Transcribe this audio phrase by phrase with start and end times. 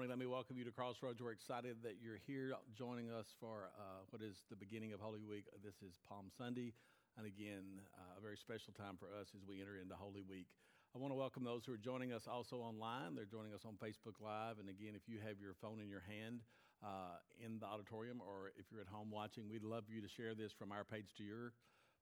[0.00, 0.16] morning.
[0.16, 1.20] Let me welcome you to Crossroads.
[1.20, 5.20] We're excited that you're here joining us for uh, what is the beginning of Holy
[5.20, 5.44] Week.
[5.60, 6.72] This is Palm Sunday,
[7.20, 10.48] and again, uh, a very special time for us as we enter into Holy Week.
[10.96, 13.12] I want to welcome those who are joining us also online.
[13.12, 14.56] They're joining us on Facebook Live.
[14.56, 16.48] And again, if you have your phone in your hand
[16.80, 20.32] uh, in the auditorium or if you're at home watching, we'd love you to share
[20.32, 21.52] this from our page to your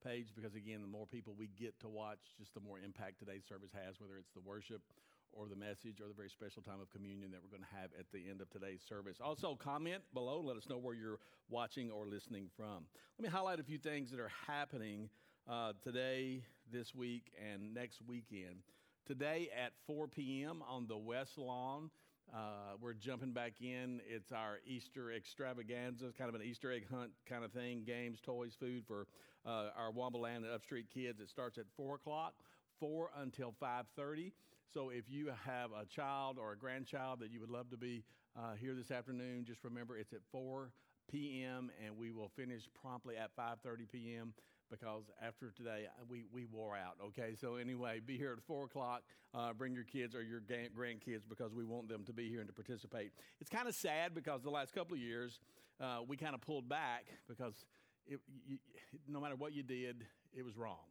[0.06, 3.42] page because, again, the more people we get to watch, just the more impact today's
[3.50, 4.86] service has, whether it's the worship
[5.32, 7.90] or the message or the very special time of communion that we're going to have
[7.98, 9.18] at the end of today's service.
[9.20, 10.40] Also, comment below.
[10.40, 12.84] Let us know where you're watching or listening from.
[13.18, 15.08] Let me highlight a few things that are happening
[15.48, 18.62] uh, today, this week, and next weekend.
[19.06, 20.62] Today at 4 p.m.
[20.68, 21.90] on the West Lawn,
[22.34, 24.00] uh, we're jumping back in.
[24.06, 27.84] It's our Easter extravaganza, kind of an Easter egg hunt kind of thing.
[27.86, 29.06] Games, toys, food for
[29.46, 31.20] uh, our Waumba Land and Upstreet kids.
[31.20, 32.34] It starts at four o'clock,
[32.78, 34.32] four until five thirty.
[34.72, 38.04] So if you have a child or a grandchild that you would love to be
[38.36, 40.70] uh, here this afternoon, just remember it's at 4
[41.10, 41.70] p.m.
[41.84, 44.34] and we will finish promptly at 5:30 p.m.
[44.70, 46.96] because after today we, we wore out.
[47.02, 49.02] Okay, so anyway, be here at four o'clock.
[49.34, 52.48] Uh, bring your kids or your grandkids because we want them to be here and
[52.48, 53.12] to participate.
[53.40, 55.40] It's kind of sad because the last couple of years
[55.80, 57.64] uh, we kind of pulled back because
[58.06, 58.58] it, you,
[59.08, 60.84] no matter what you did, it was wrong.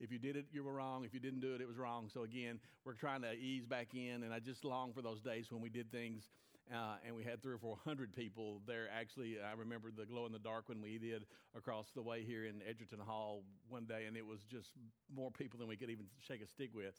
[0.00, 1.04] If you did it, you were wrong.
[1.04, 2.10] If you didn't do it, it was wrong.
[2.12, 5.46] So again, we're trying to ease back in, and I just long for those days
[5.50, 6.28] when we did things
[6.72, 8.88] uh, and we had three or four hundred people there.
[8.92, 12.44] Actually, I remember the glow in the dark when we did across the way here
[12.44, 14.70] in Edgerton Hall one day, and it was just
[15.14, 16.94] more people than we could even shake a stick with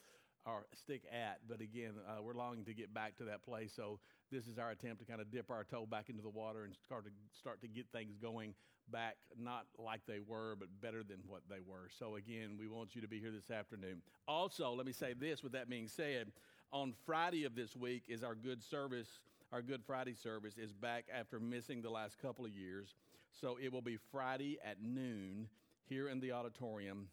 [0.45, 1.39] or stick at.
[1.47, 3.71] But again, uh, we're longing to get back to that place.
[3.75, 3.99] So
[4.31, 6.75] this is our attempt to kind of dip our toe back into the water and
[6.85, 8.53] start to start to get things going
[8.91, 11.89] back, not like they were, but better than what they were.
[11.97, 14.01] So again, we want you to be here this afternoon.
[14.27, 15.41] Also, let me say this.
[15.41, 16.31] With that being said,
[16.71, 19.19] on Friday of this week is our good service.
[19.51, 22.95] Our Good Friday service is back after missing the last couple of years.
[23.39, 25.47] So it will be Friday at noon
[25.85, 27.07] here in the auditorium.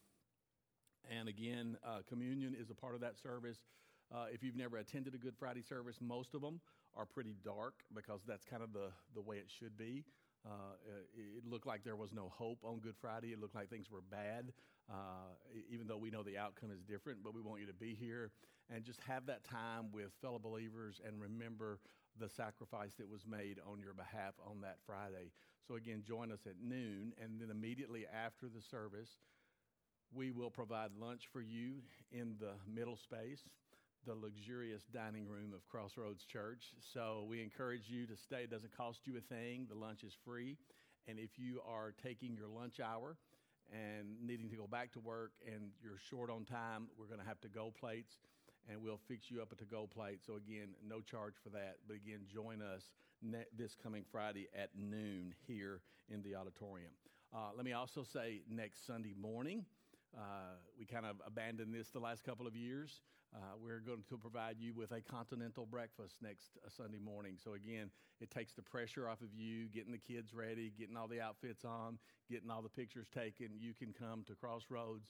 [1.10, 3.58] And again, uh, communion is a part of that service.
[4.14, 6.60] Uh, if you've never attended a Good Friday service, most of them
[6.94, 10.04] are pretty dark because that's kind of the, the way it should be.
[10.44, 10.74] Uh,
[11.14, 13.28] it looked like there was no hope on Good Friday.
[13.32, 14.52] It looked like things were bad,
[14.90, 15.34] uh,
[15.70, 17.22] even though we know the outcome is different.
[17.22, 18.32] But we want you to be here
[18.68, 21.78] and just have that time with fellow believers and remember
[22.18, 25.30] the sacrifice that was made on your behalf on that Friday.
[25.66, 29.16] So, again, join us at noon, and then immediately after the service,
[30.14, 33.40] we will provide lunch for you in the middle space
[34.06, 36.74] the luxurious dining room of Crossroads Church.
[36.92, 38.42] So we encourage you to stay.
[38.42, 40.56] It doesn't cost you a thing, the lunch is free.
[41.06, 43.16] And if you are taking your lunch hour
[43.72, 47.26] and needing to go back to work and you're short on time, we're going to
[47.26, 48.14] have to go plates
[48.68, 50.20] and we'll fix you up a to go plate.
[50.24, 51.76] So, again, no charge for that.
[51.86, 52.82] But again, join us
[53.20, 56.92] ne- this coming Friday at noon here in the auditorium.
[57.34, 59.64] Uh, let me also say next Sunday morning,
[60.16, 63.00] uh, we kind of abandoned this the last couple of years.
[63.34, 67.38] Uh, we're going to provide you with a continental breakfast next uh, Sunday morning.
[67.42, 71.08] So, again, it takes the pressure off of you, getting the kids ready, getting all
[71.08, 71.98] the outfits on,
[72.30, 73.48] getting all the pictures taken.
[73.58, 75.08] You can come to Crossroads,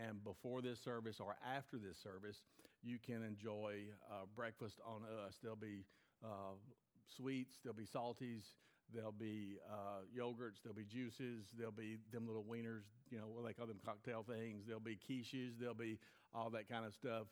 [0.00, 2.42] and before this service or after this service,
[2.82, 3.78] you can enjoy
[4.08, 5.38] uh, breakfast on us.
[5.42, 5.84] There'll be
[6.24, 6.54] uh,
[7.16, 8.44] sweets, there'll be salties,
[8.94, 13.44] there'll be uh, yogurts, there'll be juices, there'll be them little wieners, you know, what
[13.46, 15.98] they call them cocktail things, there'll be quiches, there'll be
[16.34, 17.26] all that kind of stuff.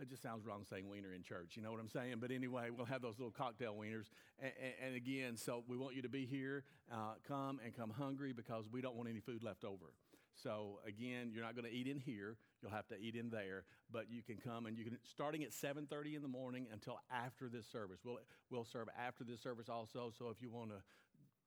[0.00, 1.56] It just sounds wrong saying wiener in church.
[1.56, 2.16] You know what I'm saying?
[2.20, 4.10] But anyway, we'll have those little cocktail wieners.
[4.38, 6.64] And, and, and again, so we want you to be here.
[6.92, 9.94] Uh, come and come hungry because we don't want any food left over.
[10.36, 12.36] So again, you're not going to eat in here.
[12.62, 13.64] You'll have to eat in there.
[13.90, 17.48] But you can come and you can starting at 7:30 in the morning until after
[17.48, 18.00] this service.
[18.04, 18.18] We'll
[18.50, 20.12] we'll serve after this service also.
[20.16, 20.76] So if you want to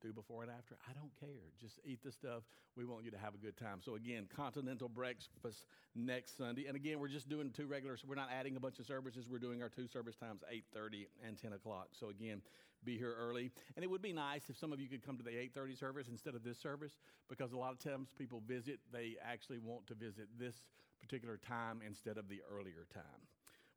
[0.02, 0.76] do before and after.
[0.88, 1.52] I don't care.
[1.60, 2.44] Just eat the stuff.
[2.76, 3.80] We want you to have a good time.
[3.84, 5.66] So again, continental breakfast
[5.96, 6.66] next Sunday.
[6.68, 7.98] And again, we're just doing two regular.
[7.98, 9.28] so We're not adding a bunch of services.
[9.30, 11.90] We're doing our two service times, 8:30 and 10 o'clock.
[11.92, 12.42] So again,
[12.84, 13.52] be here early.
[13.76, 16.08] And it would be nice if some of you could come to the 8:30 service
[16.08, 16.98] instead of this service,
[17.28, 20.56] because a lot of times people visit, they actually want to visit this
[21.00, 23.28] particular time instead of the earlier time.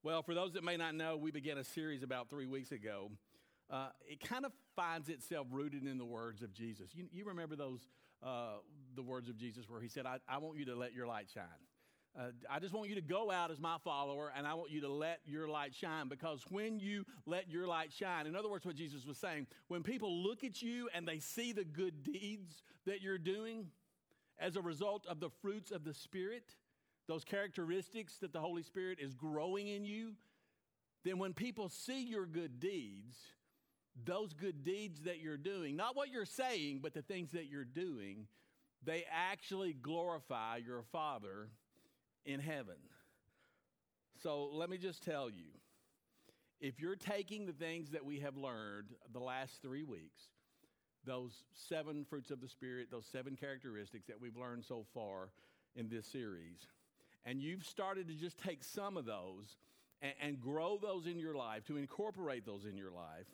[0.03, 3.11] Well, for those that may not know, we began a series about three weeks ago
[3.73, 6.91] uh, it kind of finds itself rooted in the words of Jesus.
[6.95, 7.89] You, you remember those,
[8.23, 8.57] uh,
[8.95, 11.29] the words of Jesus where he said, I, I want you to let your light
[11.33, 11.45] shine.
[12.15, 14.83] Uh, I just want you to go out as my follower and I want you
[14.83, 18.67] to let your light shine because when you let your light shine, in other words,
[18.67, 22.63] what Jesus was saying, when people look at you and they see the good deeds
[22.85, 23.69] that you're doing
[24.39, 26.55] as a result of the fruits of the Spirit,
[27.09, 30.13] those characteristics that the Holy Spirit is growing in you,
[31.05, 33.17] then when people see your good deeds,
[34.05, 37.65] those good deeds that you're doing, not what you're saying, but the things that you're
[37.65, 38.27] doing,
[38.85, 41.49] they actually glorify your Father
[42.25, 42.77] in heaven.
[44.23, 45.47] So let me just tell you
[46.61, 50.23] if you're taking the things that we have learned the last three weeks,
[51.05, 55.31] those seven fruits of the Spirit, those seven characteristics that we've learned so far
[55.75, 56.69] in this series,
[57.25, 59.57] and you've started to just take some of those
[60.01, 63.27] and, and grow those in your life, to incorporate those in your life,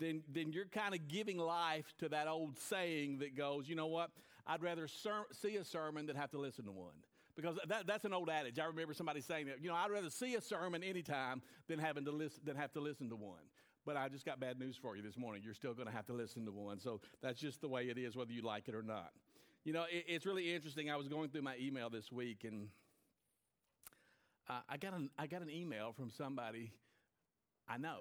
[0.00, 3.86] then, then you're kind of giving life to that old saying that goes, you know
[3.86, 4.10] what?
[4.46, 6.94] I'd rather ser- see a sermon than have to listen to one.
[7.36, 8.58] Because that, that's an old adage.
[8.58, 12.04] I remember somebody saying that, you know, I'd rather see a sermon anytime than having
[12.06, 13.44] to listen than have to listen to one.
[13.86, 15.42] But I just got bad news for you this morning.
[15.44, 16.80] You're still going to have to listen to one.
[16.80, 19.12] So that's just the way it is, whether you like it or not.
[19.64, 20.90] You know, it, it's really interesting.
[20.90, 22.68] I was going through my email this week, and
[24.48, 26.72] uh, I got an I got an email from somebody
[27.70, 28.00] I know,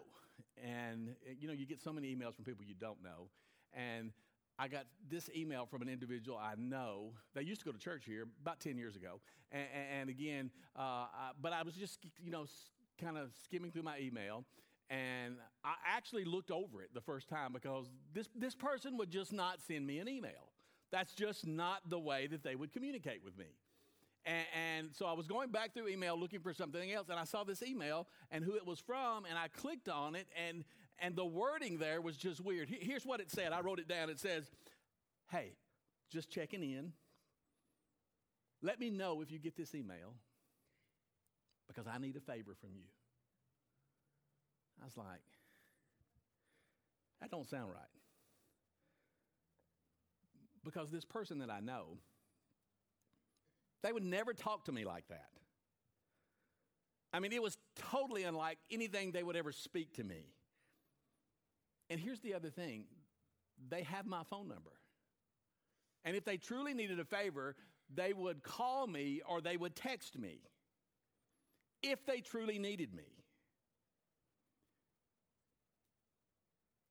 [0.64, 3.30] and you know, you get so many emails from people you don't know,
[3.74, 4.12] and
[4.60, 7.14] I got this email from an individual I know.
[7.34, 9.22] They used to go to church here about 10 years ago.
[9.54, 9.68] And,
[10.00, 12.46] and again, uh, I, but I was just, you know,
[13.02, 14.44] kind of skimming through my email.
[14.90, 19.32] And I actually looked over it the first time because this, this person would just
[19.32, 20.52] not send me an email.
[20.92, 23.46] That's just not the way that they would communicate with me.
[24.26, 27.24] And, and, so I was going back through email looking for something else, and I
[27.24, 30.66] saw this email and who it was from, and I clicked on it, and
[31.02, 32.70] and the wording there was just weird.
[32.70, 33.54] Here's what it said.
[33.54, 34.10] I wrote it down.
[34.10, 34.52] It says,
[35.32, 35.54] Hey,
[36.12, 36.94] just checking in.
[38.62, 40.16] Let me know if you get this email
[41.68, 42.88] because I need a favor from you.
[44.82, 45.22] I was like,
[47.22, 47.84] that don't sound right.
[50.64, 51.98] Because this person that I know,
[53.84, 55.30] they would never talk to me like that.
[57.12, 57.58] I mean, it was
[57.92, 60.26] totally unlike anything they would ever speak to me.
[61.90, 62.86] And here's the other thing
[63.70, 64.72] they have my phone number.
[66.06, 67.56] And if they truly needed a favor,
[67.94, 70.40] they would call me or they would text me
[71.82, 73.04] if they truly needed me.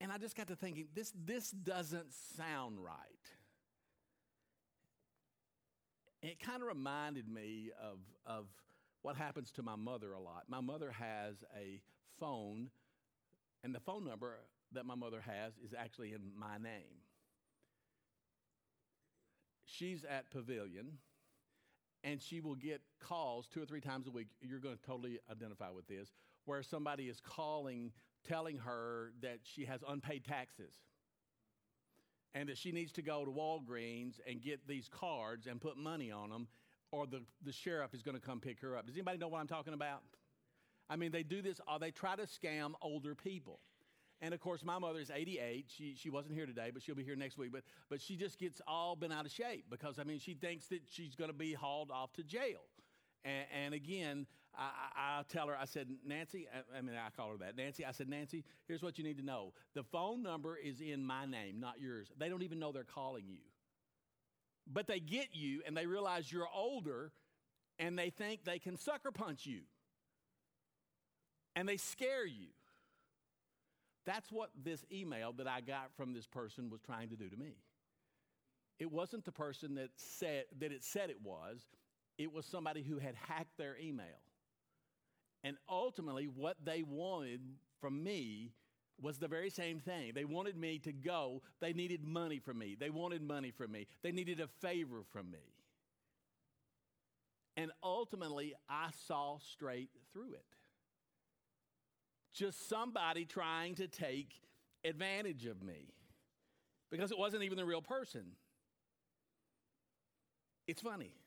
[0.00, 2.94] And I just got to thinking, this, this doesn't sound right.
[6.22, 8.46] It kind of reminded me of, of
[9.02, 10.44] what happens to my mother a lot.
[10.48, 11.80] My mother has a
[12.18, 12.70] phone,
[13.62, 14.34] and the phone number
[14.72, 17.02] that my mother has is actually in my name.
[19.64, 20.98] She's at Pavilion,
[22.02, 24.28] and she will get calls two or three times a week.
[24.40, 26.08] You're going to totally identify with this,
[26.46, 27.92] where somebody is calling,
[28.26, 30.74] telling her that she has unpaid taxes
[32.34, 36.10] and that she needs to go to Walgreens and get these cards and put money
[36.10, 36.48] on them,
[36.90, 38.86] or the, the sheriff is going to come pick her up.
[38.86, 40.02] Does anybody know what I'm talking about?
[40.90, 43.60] I mean, they do this, uh, they try to scam older people.
[44.20, 45.66] And of course, my mother is 88.
[45.68, 47.52] She, she wasn't here today, but she'll be here next week.
[47.52, 50.66] But, but she just gets all bent out of shape because, I mean, she thinks
[50.68, 52.64] that she's going to be hauled off to jail.
[53.24, 54.26] And, and again,
[54.58, 57.56] I, I, tell her, I said, Nancy, I, I, mean, I call her that.
[57.56, 59.52] Nancy, I said, Nancy, here's what you need to know.
[59.74, 62.08] The phone number is in my name, not yours.
[62.18, 63.38] They don't even know they're calling you.
[64.70, 67.12] But they get you and they realize you're older
[67.78, 69.60] and they think they can sucker punch you.
[71.54, 72.48] And they scare you.
[74.06, 77.36] That's what this email that I got from this person was trying to do to
[77.36, 77.56] me.
[78.78, 81.60] It wasn't the person that said that it said it was.
[82.16, 84.06] It was somebody who had hacked their email.
[85.44, 87.40] And ultimately what they wanted
[87.80, 88.52] from me
[89.00, 90.12] was the very same thing.
[90.14, 91.42] They wanted me to go.
[91.60, 92.76] They needed money from me.
[92.78, 93.86] They wanted money from me.
[94.02, 95.54] They needed a favor from me.
[97.56, 100.44] And ultimately, I saw straight through it
[102.38, 104.32] just somebody trying to take
[104.84, 105.92] advantage of me
[106.90, 108.22] because it wasn't even the real person.
[110.68, 111.17] It's funny.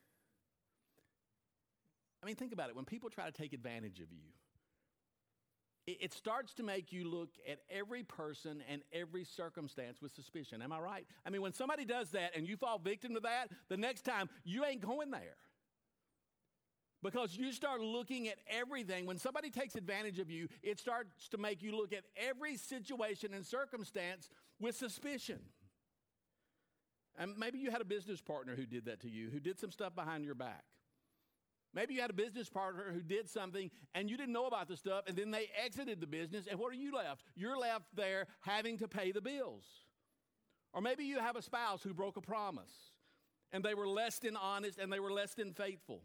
[2.22, 2.76] I mean, think about it.
[2.76, 4.30] When people try to take advantage of you,
[5.88, 10.62] it, it, starts to make you look at every person and every circumstance with suspicion.
[10.62, 11.08] Am I right?
[11.26, 14.30] I mean, when somebody does that and you fall victim to that, the next time
[14.44, 15.38] you ain't going there.
[17.04, 19.08] Because you start looking at everything.
[19.08, 23.34] When somebody takes advantage of you, it starts to make you look at every situation
[23.34, 25.40] and circumstance with suspicion.
[27.18, 29.72] And maybe you had a business partner who did that to you, who did some
[29.72, 30.64] stuff behind your back.
[31.74, 34.76] Maybe you had a business partner who did something and you didn't know about the
[34.76, 37.24] stuff, and then they exited the business, and what are you left?
[37.36, 39.66] You're left there having to pay the bills.
[40.74, 42.72] Or maybe you have a spouse who broke a promise,
[43.52, 46.04] and they were less than honest and they were less than faithful.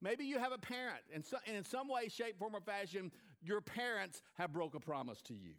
[0.00, 3.10] Maybe you have a parent, and, so, and in some way, shape, form, or fashion,
[3.42, 5.54] your parents have broke a promise to you.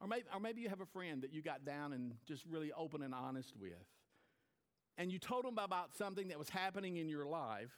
[0.00, 2.72] Or maybe, or maybe you have a friend that you got down and just really
[2.72, 3.72] open and honest with.
[5.02, 7.72] And you told them about something that was happening in your life,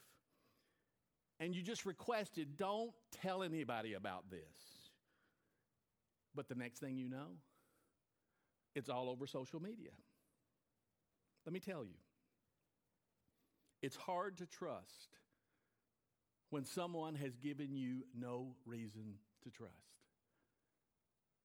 [1.40, 4.90] and you just requested, don't tell anybody about this.
[6.34, 7.28] But the next thing you know,
[8.74, 9.92] it's all over social media.
[11.46, 11.96] Let me tell you,
[13.80, 15.16] it's hard to trust
[16.50, 19.14] when someone has given you no reason
[19.44, 19.72] to trust.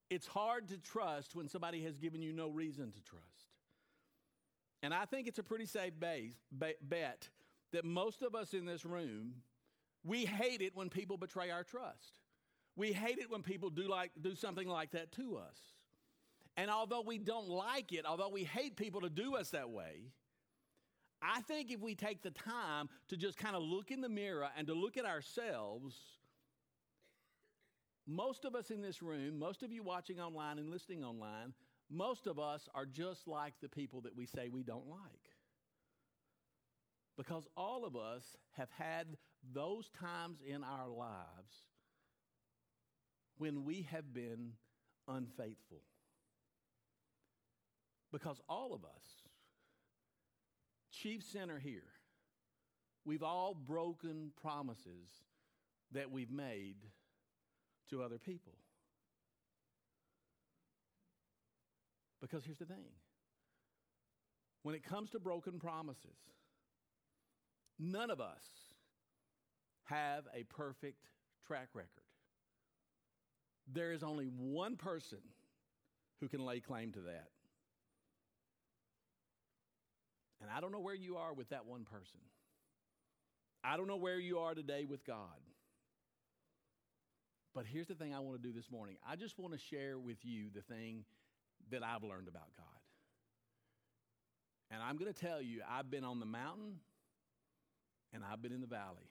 [0.10, 3.49] It's hard to trust when somebody has given you no reason to trust.
[4.82, 7.30] And I think it's a pretty safe base, bet
[7.72, 9.36] that most of us in this room,
[10.04, 12.20] we hate it when people betray our trust.
[12.76, 15.58] We hate it when people do, like, do something like that to us.
[16.56, 20.12] And although we don't like it, although we hate people to do us that way,
[21.22, 24.48] I think if we take the time to just kind of look in the mirror
[24.58, 25.96] and to look at ourselves,
[28.08, 31.54] most of us in this room, most of you watching online and listening online,
[31.90, 35.00] most of us are just like the people that we say we don't like.
[37.18, 39.08] Because all of us have had
[39.54, 41.54] those times in our lives
[43.38, 44.52] when we have been
[45.08, 45.82] unfaithful.
[48.12, 49.04] Because all of us,
[50.92, 51.84] chief center here,
[53.06, 55.10] we've all broken promises
[55.92, 56.78] that we've made
[57.90, 58.54] to other people.
[62.22, 62.86] Because here's the thing
[64.64, 66.18] when it comes to broken promises,
[67.80, 68.44] none of us
[69.86, 71.06] have a perfect
[71.48, 71.90] track record.
[73.72, 75.20] There is only one person
[76.20, 77.30] who can lay claim to that.
[80.42, 82.20] And I don't know where you are with that one person.
[83.64, 85.18] I don't know where you are today with God.
[87.54, 90.00] But here's the thing I want to do this morning I just want to share
[90.00, 91.04] with you the thing
[91.72, 92.66] that I've learned about God.
[94.72, 96.80] And I'm going to tell you, I've been on the mountain
[98.14, 99.10] and I've been in the valley.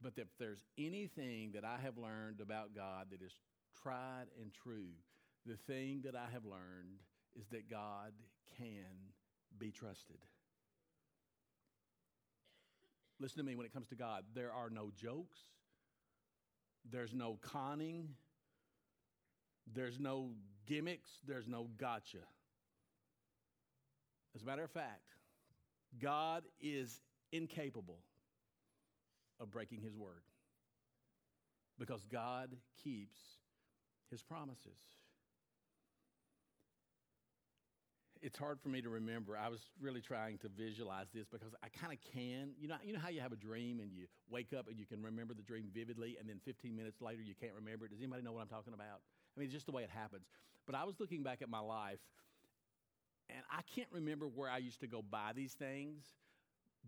[0.00, 3.32] But if there's anything that I have learned about God that is
[3.82, 4.90] tried and true,
[5.46, 7.00] the thing that I have learned
[7.34, 8.12] is that God
[8.58, 9.12] can
[9.58, 10.18] be trusted.
[13.18, 15.38] Listen to me when it comes to God, there are no jokes,
[16.90, 18.08] there's no conning,
[19.72, 20.32] there's no
[20.66, 22.18] gimmicks, there's no gotcha.
[24.34, 25.14] As a matter of fact,
[26.00, 27.00] God is
[27.32, 28.00] incapable
[29.40, 30.22] of breaking his word
[31.78, 32.50] because God
[32.82, 33.18] keeps
[34.10, 34.78] his promises.
[38.22, 39.36] It's hard for me to remember.
[39.36, 42.52] I was really trying to visualize this because I kind of can.
[42.58, 44.86] You know, you know how you have a dream and you wake up and you
[44.86, 47.90] can remember the dream vividly, and then 15 minutes later you can't remember it.
[47.90, 49.00] Does anybody know what I'm talking about?
[49.36, 50.26] I mean, just the way it happens.
[50.66, 52.00] But I was looking back at my life,
[53.28, 56.04] and I can't remember where I used to go buy these things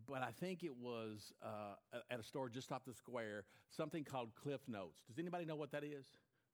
[0.07, 1.75] but I think it was uh,
[2.11, 5.03] at a store just off the square, something called Cliff Notes.
[5.09, 6.07] Does anybody know what that is?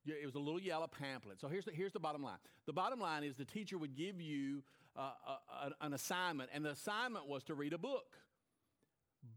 [0.04, 1.40] Yeah, it was a little yellow pamphlet.
[1.40, 2.38] So here's the, here's the bottom line.
[2.66, 4.62] The bottom line is the teacher would give you
[4.96, 5.10] uh,
[5.62, 8.16] a, an assignment, and the assignment was to read a book.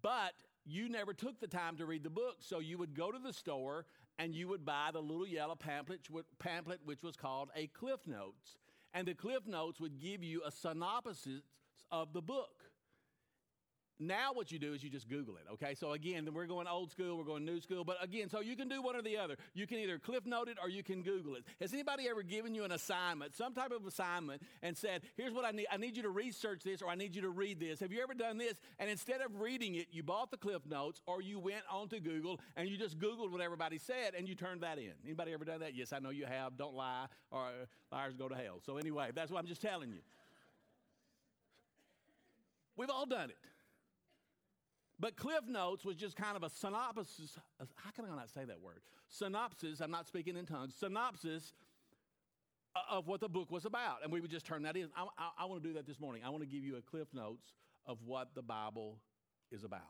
[0.02, 0.34] But
[0.66, 3.32] you never took the time to read the book, so you would go to the
[3.32, 3.86] store
[4.20, 6.02] and you would buy the little yellow pamphlet,
[6.40, 8.58] pamphlet which was called a Cliff Notes.
[8.94, 11.44] And the Cliff Notes would give you a synopsis
[11.92, 12.67] of the book.
[14.00, 15.74] Now, what you do is you just Google it, okay?
[15.74, 18.70] So, again, we're going old school, we're going new school, but again, so you can
[18.70, 19.36] do one or the other.
[19.56, 21.44] You can either cliff note it or you can Google it.
[21.60, 25.46] Has anybody ever given you an assignment, some type of assignment, and said, Here's what
[25.46, 25.66] I need.
[25.72, 27.80] I need you to research this or I need you to read this?
[27.80, 28.54] Have you ever done this?
[28.78, 32.40] And instead of reading it, you bought the cliff notes or you went onto Google
[32.56, 34.94] and you just Googled what everybody said and you turned that in.
[35.04, 35.74] Anybody ever done that?
[35.74, 36.56] Yes, I know you have.
[36.56, 37.50] Don't lie or
[37.92, 38.60] liars go to hell.
[38.64, 40.02] So, anyway, that's what I'm just telling you.
[42.76, 43.38] We've all done it.
[45.00, 47.38] But Cliff Notes was just kind of a synopsis.
[47.62, 48.82] Uh, how can I not say that word?
[49.10, 51.54] Synopsis, I'm not speaking in tongues, synopsis
[52.90, 54.04] of what the book was about.
[54.04, 54.90] And we would just turn that in.
[54.96, 56.24] I, I, I want to do that this morning.
[56.26, 57.54] I want to give you a Cliff Notes
[57.86, 59.00] of what the Bible
[59.52, 59.82] is about.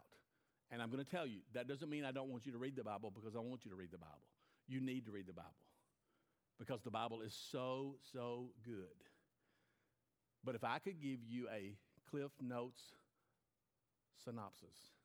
[0.71, 2.75] And I'm going to tell you, that doesn't mean I don't want you to read
[2.75, 4.27] the Bible because I want you to read the Bible.
[4.67, 5.49] You need to read the Bible
[6.59, 8.87] because the Bible is so, so good.
[10.43, 11.75] But if I could give you a
[12.09, 12.81] Cliff Notes
[14.23, 14.96] synopsis,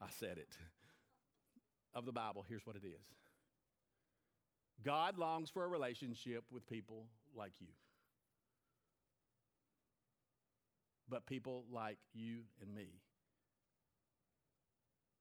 [0.00, 0.56] I said it.
[1.94, 3.06] Of the Bible, here's what it is
[4.84, 7.68] God longs for a relationship with people like you.
[11.08, 12.88] But people like you and me,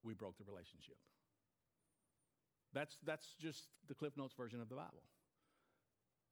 [0.03, 0.97] we broke the relationship.
[2.73, 5.03] That's, that's just the Cliff Notes version of the Bible.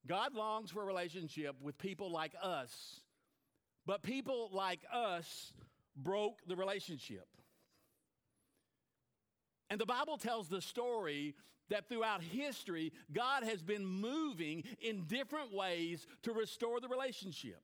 [0.05, 2.99] God longs for a relationship with people like us,
[3.85, 5.53] but people like us
[5.95, 7.27] broke the relationship.
[9.69, 11.35] And the Bible tells the story
[11.69, 17.61] that throughout history, God has been moving in different ways to restore the relationship.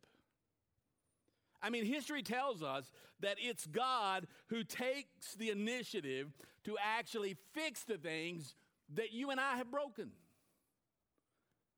[1.61, 2.89] I mean, history tells us
[3.19, 6.31] that it's God who takes the initiative
[6.63, 8.55] to actually fix the things
[8.95, 10.11] that you and I have broken.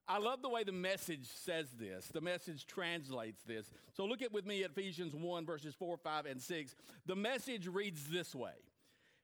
[0.07, 2.07] I love the way the message says this.
[2.07, 3.71] The message translates this.
[3.93, 6.75] So look at with me at Ephesians 1, verses 4, 5, and 6.
[7.05, 8.51] The message reads this way.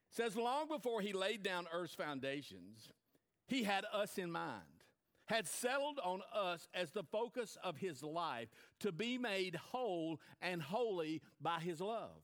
[0.09, 2.91] Says, Long before he laid down earth's foundations,
[3.47, 4.83] he had us in mind,
[5.25, 10.61] had settled on us as the focus of his life to be made whole and
[10.61, 12.21] holy by his love.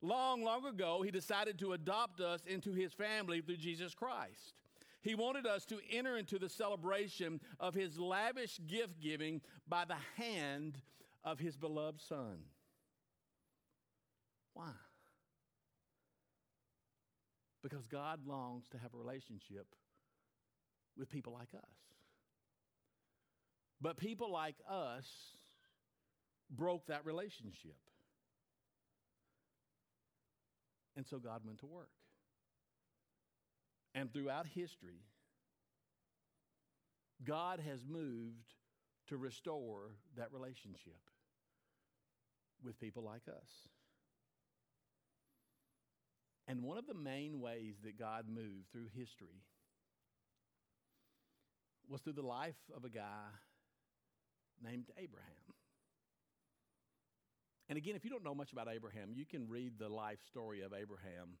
[0.00, 4.62] Long, long ago, he decided to adopt us into his family through Jesus Christ.
[5.00, 9.96] He wanted us to enter into the celebration of his lavish gift giving by the
[10.16, 10.80] hand
[11.24, 12.38] of his beloved Son.
[14.54, 14.72] Why?
[17.68, 19.66] Because God longs to have a relationship
[20.96, 21.76] with people like us.
[23.80, 25.06] But people like us
[26.50, 27.76] broke that relationship.
[30.96, 31.90] And so God went to work.
[33.94, 35.02] And throughout history,
[37.24, 38.54] God has moved
[39.08, 41.00] to restore that relationship
[42.64, 43.50] with people like us.
[46.48, 49.44] And one of the main ways that God moved through history
[51.88, 53.28] was through the life of a guy
[54.64, 55.54] named Abraham.
[57.68, 60.62] And again, if you don't know much about Abraham, you can read the life story
[60.62, 61.36] of Abraham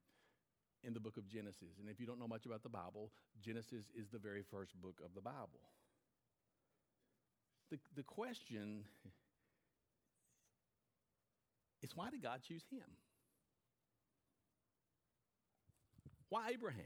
[0.84, 1.78] in the book of Genesis.
[1.80, 5.00] And if you don't know much about the Bible, Genesis is the very first book
[5.02, 5.64] of the Bible.
[7.70, 8.84] The, the question
[11.82, 12.84] is why did God choose him?
[16.28, 16.84] Why Abraham?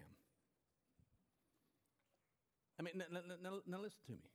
[2.78, 4.31] I mean, now, now, now listen to me.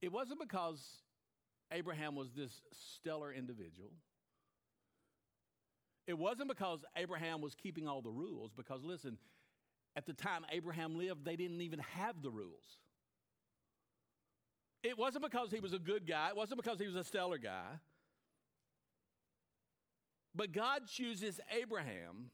[0.00, 1.02] It wasn't because
[1.70, 3.92] Abraham was this stellar individual.
[6.06, 9.18] It wasn't because Abraham was keeping all the rules, because listen,
[9.94, 12.78] at the time Abraham lived, they didn't even have the rules.
[14.82, 17.38] It wasn't because he was a good guy, it wasn't because he was a stellar
[17.38, 17.78] guy.
[20.34, 22.30] But God chooses Abraham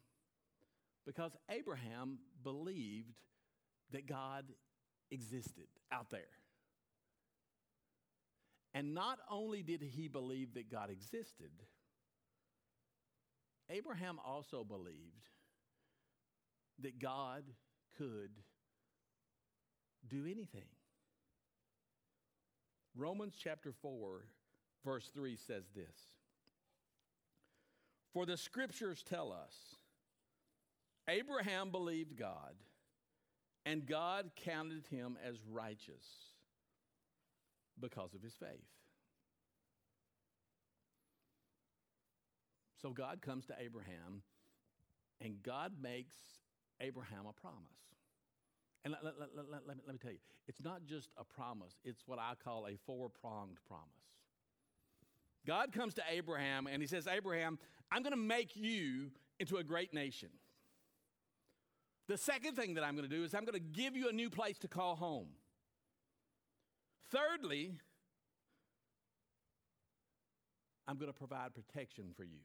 [1.08, 3.14] because Abraham believed
[3.92, 4.44] that God
[5.10, 6.20] existed out there.
[8.74, 11.50] And not only did he believe that God existed,
[13.70, 15.30] Abraham also believed
[16.80, 17.44] that God
[17.96, 18.32] could
[20.06, 20.68] do anything.
[22.94, 24.26] Romans chapter 4,
[24.84, 25.96] verse 3 says this
[28.12, 29.77] For the scriptures tell us
[31.08, 32.54] Abraham believed God,
[33.64, 36.06] and God counted him as righteous
[37.80, 38.66] because of his faith.
[42.80, 44.22] So God comes to Abraham,
[45.20, 46.16] and God makes
[46.80, 47.58] Abraham a promise.
[48.84, 51.74] And let, let, let, let, me, let me tell you, it's not just a promise,
[51.84, 53.88] it's what I call a four pronged promise.
[55.46, 57.58] God comes to Abraham and he says, Abraham,
[57.90, 60.28] I'm going to make you into a great nation.
[62.08, 64.12] The second thing that I'm going to do is I'm going to give you a
[64.12, 65.28] new place to call home.
[67.12, 67.72] Thirdly,
[70.86, 72.40] I'm going to provide protection for you.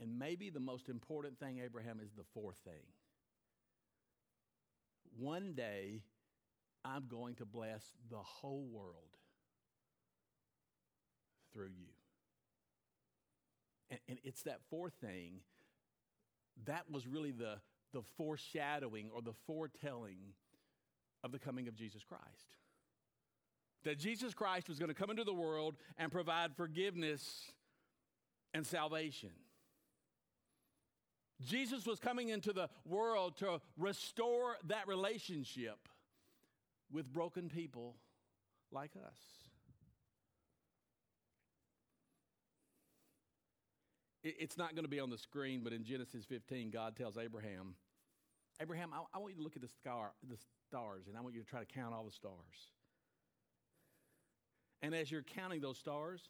[0.00, 2.82] And maybe the most important thing, Abraham, is the fourth thing.
[5.18, 6.02] One day,
[6.82, 9.16] I'm going to bless the whole world
[11.52, 11.88] through you.
[13.90, 15.40] And, and it's that fourth thing
[16.64, 17.56] that was really the,
[17.92, 20.18] the foreshadowing or the foretelling
[21.22, 22.54] of the coming of Jesus Christ.
[23.84, 27.52] That Jesus Christ was going to come into the world and provide forgiveness
[28.52, 29.30] and salvation.
[31.44, 35.88] Jesus was coming into the world to restore that relationship
[36.90, 37.96] with broken people
[38.72, 39.45] like us.
[44.28, 47.74] It's not going to be on the screen, but in Genesis 15, God tells Abraham,
[48.60, 51.34] Abraham, I, I want you to look at the, star, the stars, and I want
[51.34, 52.72] you to try to count all the stars.
[54.82, 56.22] And as you're counting those stars,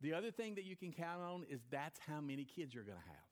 [0.00, 2.98] the other thing that you can count on is that's how many kids you're going
[2.98, 3.28] to have.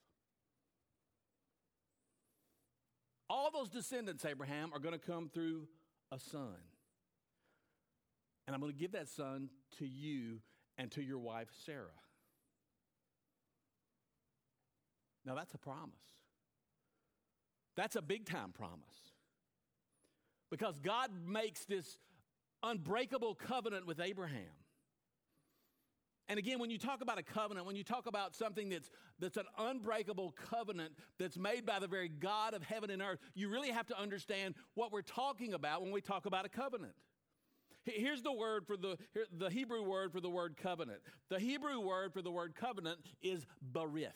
[3.29, 5.67] all those descendants, Abraham, are going to come through
[6.13, 6.57] a son.
[8.47, 10.39] And I'm going to give that son to you
[10.79, 11.87] and to your wife, Sarah.
[15.27, 15.95] Now, that's a promise.
[17.77, 18.81] That's a big time promise.
[20.51, 21.99] Because God makes this
[22.63, 24.55] unbreakable covenant with Abraham.
[26.29, 29.37] And again, when you talk about a covenant, when you talk about something that's, that's
[29.37, 33.71] an unbreakable covenant that's made by the very God of heaven and earth, you really
[33.71, 36.95] have to understand what we're talking about when we talk about a covenant.
[37.85, 38.99] Here's the word for the,
[39.39, 40.99] the Hebrew word for the word covenant.
[41.29, 44.11] The Hebrew word for the word covenant is berith.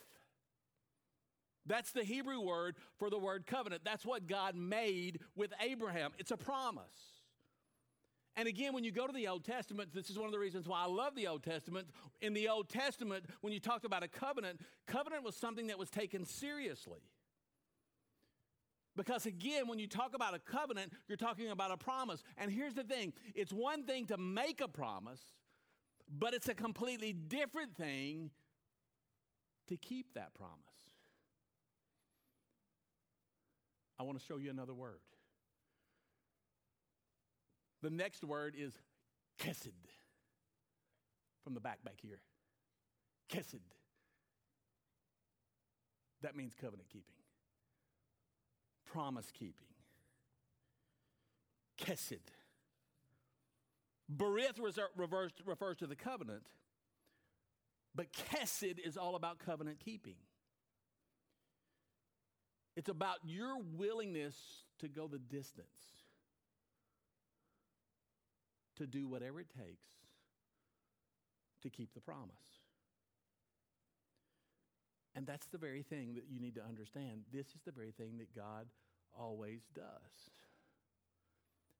[1.70, 3.82] That's the Hebrew word for the word covenant.
[3.84, 6.10] That's what God made with Abraham.
[6.18, 6.82] It's a promise.
[8.34, 10.66] And again, when you go to the Old Testament, this is one of the reasons
[10.66, 11.86] why I love the Old Testament.
[12.20, 15.90] In the Old Testament, when you talked about a covenant, covenant was something that was
[15.90, 16.98] taken seriously.
[18.96, 22.24] Because again, when you talk about a covenant, you're talking about a promise.
[22.36, 25.20] And here's the thing it's one thing to make a promise,
[26.18, 28.30] but it's a completely different thing
[29.68, 30.69] to keep that promise.
[34.00, 35.02] I want to show you another word.
[37.82, 38.72] The next word is
[39.38, 39.68] kesed.
[41.44, 42.22] From the back back here.
[43.30, 43.60] Kesed.
[46.22, 47.14] That means covenant keeping,
[48.90, 49.68] promise keeping.
[51.78, 52.20] Kesed.
[54.14, 54.58] Berith
[54.96, 56.46] refers, to the covenant,
[57.94, 60.16] but Kesed is all about covenant keeping.
[62.76, 64.36] It's about your willingness
[64.78, 65.66] to go the distance
[68.76, 69.88] to do whatever it takes
[71.62, 72.30] to keep the promise.
[75.14, 77.22] And that's the very thing that you need to understand.
[77.32, 78.66] This is the very thing that God
[79.18, 79.84] always does.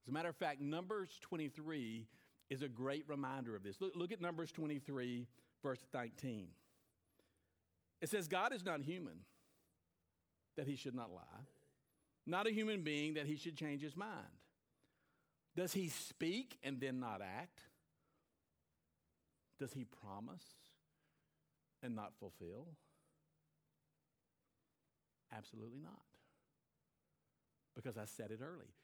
[0.02, 2.06] As a matter of fact, Numbers 23
[2.50, 3.80] is a great reminder of this.
[3.80, 5.26] Look, look at Numbers 23,
[5.62, 6.48] verse 19.
[8.02, 9.20] It says, God is not human,
[10.56, 11.46] that he should not lie,
[12.26, 14.10] not a human being, that he should change his mind.
[15.56, 17.60] Does he speak and then not act?
[19.58, 20.44] Does he promise
[21.82, 22.68] and not fulfill?
[25.36, 26.02] Absolutely not.
[27.74, 28.74] Because I said it early.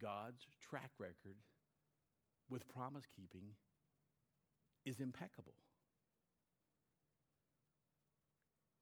[0.00, 1.36] God's track record
[2.48, 3.50] with promise keeping
[4.84, 5.54] is impeccable.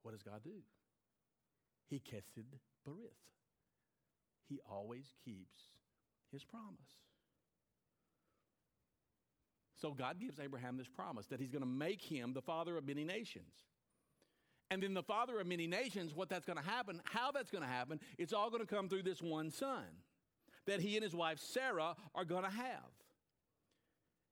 [0.02, 0.62] What does God do?
[1.88, 2.45] He kesed
[2.87, 3.23] berith.
[4.49, 5.61] He always keeps
[6.31, 6.99] his promise.
[9.81, 12.87] So God gives Abraham this promise that he's going to make him the father of
[12.87, 13.53] many nations.
[14.71, 17.64] And then the father of many nations, what that's going to happen, how that's going
[17.64, 19.85] to happen, it's all going to come through this one son
[20.66, 22.90] that he and his wife Sarah are going to have.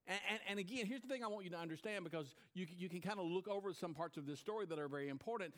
[0.06, 2.88] And, and, and, again, here's the thing I want you to understand because you, you
[2.88, 5.52] can kind of look over some parts of this story that are very important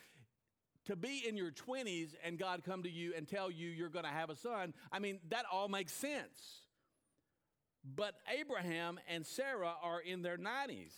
[0.86, 4.04] to be in your 20s and God come to you and tell you you're going
[4.04, 6.62] to have a son, I mean, that all makes sense.
[7.84, 10.94] But Abraham and Sarah are in their 90s.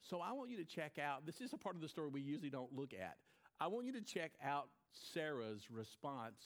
[0.00, 2.20] So I want you to check out this is a part of the story we
[2.20, 3.16] usually don't look at.
[3.60, 4.68] I want you to check out
[5.14, 6.42] Sarah's response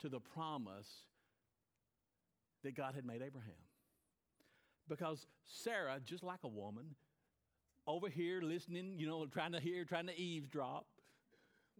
[0.00, 0.88] to the promise
[2.62, 3.52] that God had made Abraham.
[4.88, 6.94] Because Sarah, just like a woman,
[7.86, 10.86] over here listening, you know, trying to hear, trying to eavesdrop.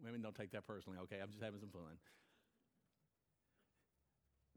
[0.03, 1.17] Women don't take that personally, okay?
[1.23, 1.99] I'm just having some fun.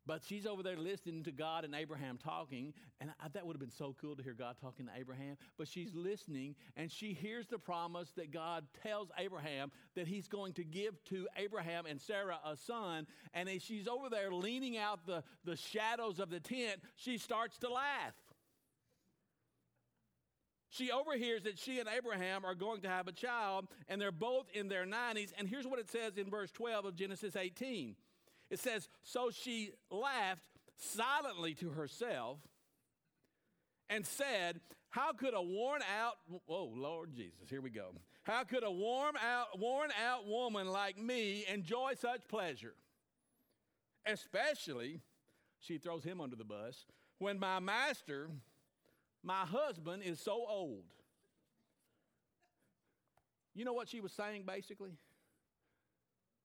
[0.07, 3.59] But she's over there listening to God and Abraham talking, and I, that would have
[3.59, 5.35] been so cool to hear God talking to Abraham.
[5.57, 10.53] But she's listening, and she hears the promise that God tells Abraham that he's going
[10.53, 13.05] to give to Abraham and Sarah a son.
[13.33, 17.57] And as she's over there leaning out the, the shadows of the tent, she starts
[17.57, 18.13] to laugh.
[20.69, 24.47] She overhears that she and Abraham are going to have a child, and they're both
[24.53, 25.31] in their 90s.
[25.37, 27.95] And here's what it says in verse 12 of Genesis 18
[28.49, 30.43] it says, So she laughed
[30.77, 32.39] silently to herself
[33.89, 36.13] and said, How could a worn out,
[36.47, 37.91] oh Lord Jesus, here we go.
[38.23, 42.73] How could a warm out, worn out woman like me enjoy such pleasure?
[44.05, 45.01] Especially,
[45.59, 46.85] she throws him under the bus,
[47.19, 48.29] when my master
[49.23, 50.85] my husband is so old.
[53.53, 54.97] You know what she was saying basically?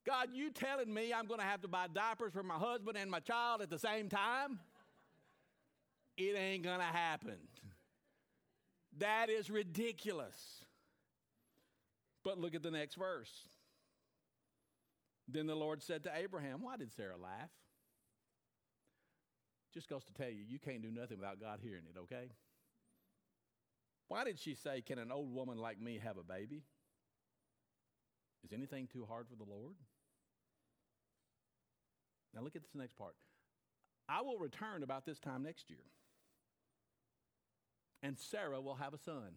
[0.04, 3.10] God, you telling me I'm going to have to buy diapers for my husband and
[3.10, 4.58] my child at the same time?
[6.16, 7.36] It ain't going to happen.
[8.98, 10.64] That is ridiculous.
[12.24, 13.30] But look at the next verse.
[15.28, 17.50] Then the Lord said to Abraham, Why did Sarah laugh?
[19.72, 22.30] Just goes to tell you, you can't do nothing without God hearing it, okay?
[24.12, 26.64] Why did she say, Can an old woman like me have a baby?
[28.44, 29.72] Is anything too hard for the Lord?
[32.34, 33.14] Now look at this next part.
[34.10, 35.86] I will return about this time next year,
[38.02, 39.36] and Sarah will have a son.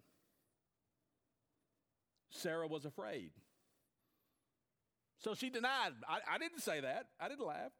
[2.29, 3.31] Sarah was afraid.
[5.23, 5.93] So she denied.
[6.05, 7.05] I, I didn't say that.
[7.17, 7.71] I didn't laugh.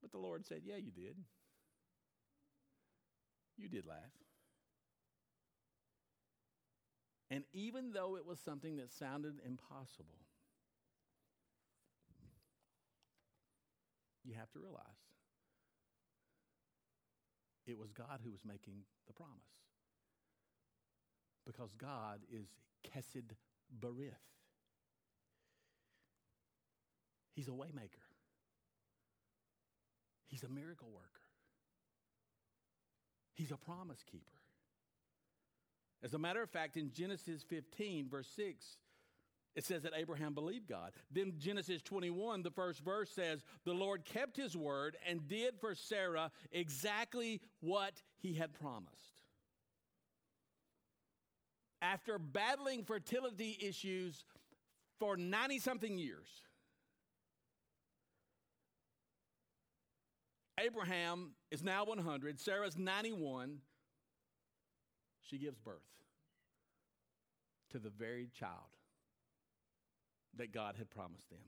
[0.00, 1.16] But the Lord said, Yeah, you did.
[3.58, 3.98] You did laugh.
[7.30, 10.26] And even though it was something that sounded impossible,
[14.24, 14.82] you have to realize
[17.66, 19.36] it was God who was making the promise.
[21.46, 22.48] Because God is
[22.84, 23.32] Kesed
[23.78, 24.26] Berith.
[27.32, 28.04] He's a waymaker.
[30.26, 31.06] He's a miracle worker.
[33.34, 34.39] He's a promise keeper.
[36.02, 38.64] As a matter of fact, in Genesis 15, verse 6,
[39.56, 40.92] it says that Abraham believed God.
[41.10, 45.74] Then Genesis 21, the first verse says, The Lord kept his word and did for
[45.74, 48.96] Sarah exactly what he had promised.
[51.82, 54.24] After battling fertility issues
[54.98, 56.28] for 90 something years,
[60.58, 63.58] Abraham is now 100, Sarah's 91.
[65.30, 65.86] She gives birth
[67.70, 68.74] to the very child
[70.36, 71.38] that God had promised them.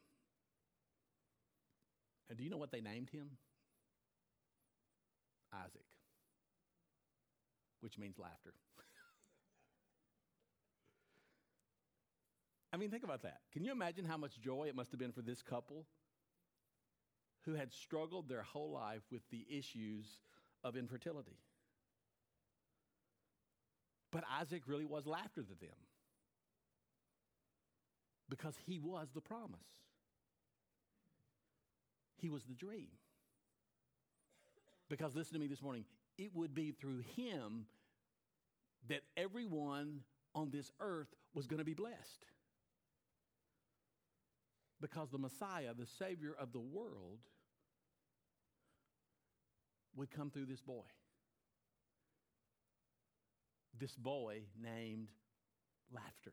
[2.29, 3.31] And do you know what they named him?
[5.53, 5.85] Isaac,
[7.81, 8.55] which means laughter.
[12.73, 13.41] I mean, think about that.
[13.53, 15.87] Can you imagine how much joy it must have been for this couple
[17.45, 20.07] who had struggled their whole life with the issues
[20.63, 21.37] of infertility?
[24.13, 25.77] But Isaac really was laughter to them
[28.29, 29.59] because he was the promise,
[32.19, 32.89] he was the dream.
[34.89, 35.87] Because listen to me this morning,
[36.19, 37.65] it would be through him
[38.89, 40.01] that everyone
[40.35, 42.27] on this earth was going to be blessed.
[44.83, 47.21] Because the Messiah, the Savior of the world,
[49.97, 50.85] would come through this boy.
[53.79, 55.09] This boy named
[55.93, 56.33] Laughter.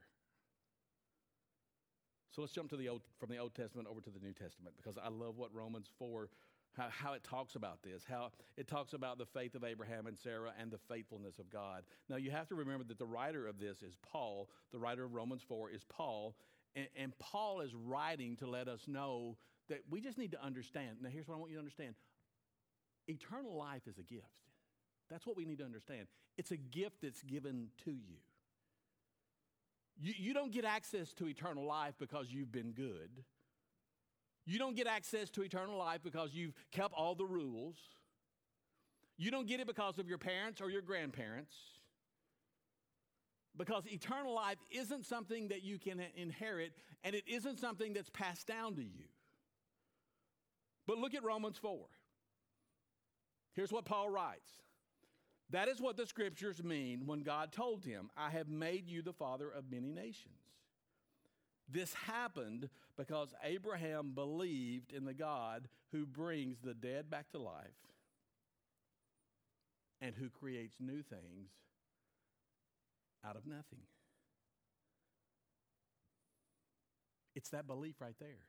[2.32, 4.76] So let's jump to the old, from the Old Testament over to the New Testament
[4.78, 6.30] because I love what Romans 4,
[6.78, 10.18] how, how it talks about this, how it talks about the faith of Abraham and
[10.18, 11.84] Sarah and the faithfulness of God.
[12.08, 14.50] Now, you have to remember that the writer of this is Paul.
[14.72, 16.36] The writer of Romans 4 is Paul.
[16.76, 19.38] And, and Paul is writing to let us know
[19.70, 20.98] that we just need to understand.
[21.02, 21.96] Now, here's what I want you to understand
[23.08, 24.28] eternal life is a gift.
[25.10, 26.08] That's what we need to understand.
[26.38, 28.18] It's a gift that's given to you.
[30.00, 33.10] You, you don't get access to eternal life because you've been good.
[34.46, 37.76] You don't get access to eternal life because you've kept all the rules.
[39.18, 41.56] You don't get it because of your parents or your grandparents.
[43.58, 46.72] Because eternal life isn't something that you can inherit,
[47.04, 49.06] and it isn't something that's passed down to you.
[50.88, 51.78] But look at Romans 4.
[53.54, 54.50] Here's what Paul writes
[55.52, 59.14] that is what the scriptures mean when God told him, I have made you the
[59.14, 60.40] father of many nations.
[61.68, 67.66] This happened because Abraham believed in the God who brings the dead back to life
[70.02, 71.50] and who creates new things
[73.26, 73.84] out of nothing.
[77.36, 78.46] It's that belief right there.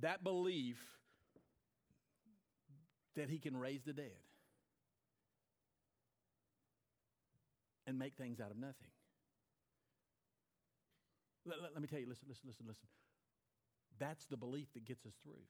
[0.00, 0.78] That belief
[3.16, 4.10] that he can raise the dead
[7.86, 8.90] and make things out of nothing.
[11.46, 12.88] Let, let, let, me tell you, listen, listen, listen, listen.
[13.98, 15.42] That's the belief that gets us through.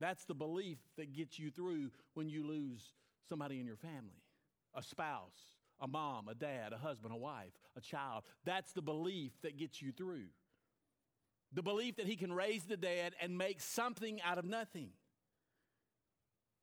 [0.00, 2.94] That's the belief that gets you through when you lose
[3.28, 4.22] somebody in your family
[4.74, 8.24] a spouse, a mom, a dad, a husband, a wife, a child.
[8.44, 10.26] That's the belief that gets you through.
[11.52, 14.90] The belief that he can raise the dead and make something out of nothing.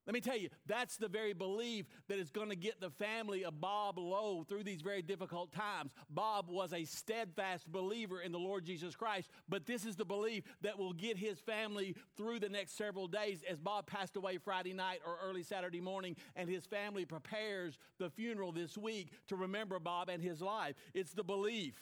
[0.05, 3.45] Let me tell you, that's the very belief that is going to get the family
[3.45, 5.91] of Bob Lowe through these very difficult times.
[6.09, 10.43] Bob was a steadfast believer in the Lord Jesus Christ, but this is the belief
[10.61, 14.73] that will get his family through the next several days as Bob passed away Friday
[14.73, 19.79] night or early Saturday morning, and his family prepares the funeral this week to remember
[19.79, 20.75] Bob and his life.
[20.93, 21.75] It's the belief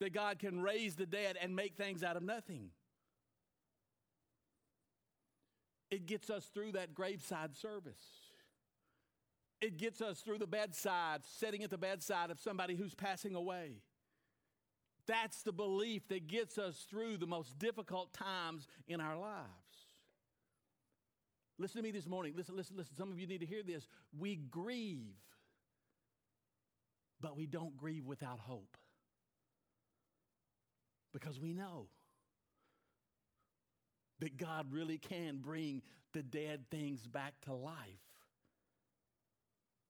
[0.00, 2.70] that God can raise the dead and make things out of nothing.
[5.90, 8.00] It gets us through that graveside service.
[9.60, 13.82] It gets us through the bedside, sitting at the bedside of somebody who's passing away.
[15.06, 19.46] That's the belief that gets us through the most difficult times in our lives.
[21.58, 22.34] Listen to me this morning.
[22.36, 22.96] Listen, listen, listen.
[22.96, 23.88] Some of you need to hear this.
[24.18, 25.14] We grieve,
[27.20, 28.76] but we don't grieve without hope.
[31.18, 31.86] Because we know
[34.18, 35.80] that God really can bring
[36.12, 37.78] the dead things back to life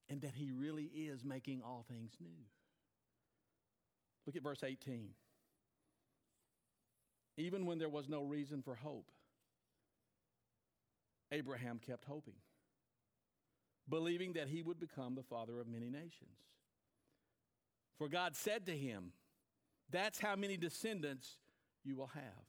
[0.08, 2.44] and that He really is making all things new.
[4.24, 5.08] Look at verse 18.
[7.38, 9.10] Even when there was no reason for hope,
[11.32, 12.36] Abraham kept hoping,
[13.88, 16.38] believing that he would become the father of many nations.
[17.98, 19.10] For God said to him,
[19.90, 21.36] That's how many descendants
[21.84, 22.44] you will have.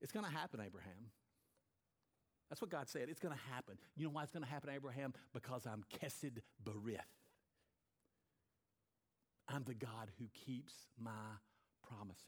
[0.00, 1.10] It's going to happen, Abraham.
[2.48, 3.08] That's what God said.
[3.08, 3.76] It's going to happen.
[3.96, 5.12] You know why it's going to happen, Abraham?
[5.32, 7.00] Because I'm Kesed Berith.
[9.48, 11.10] I'm the God who keeps my
[11.88, 12.22] promises.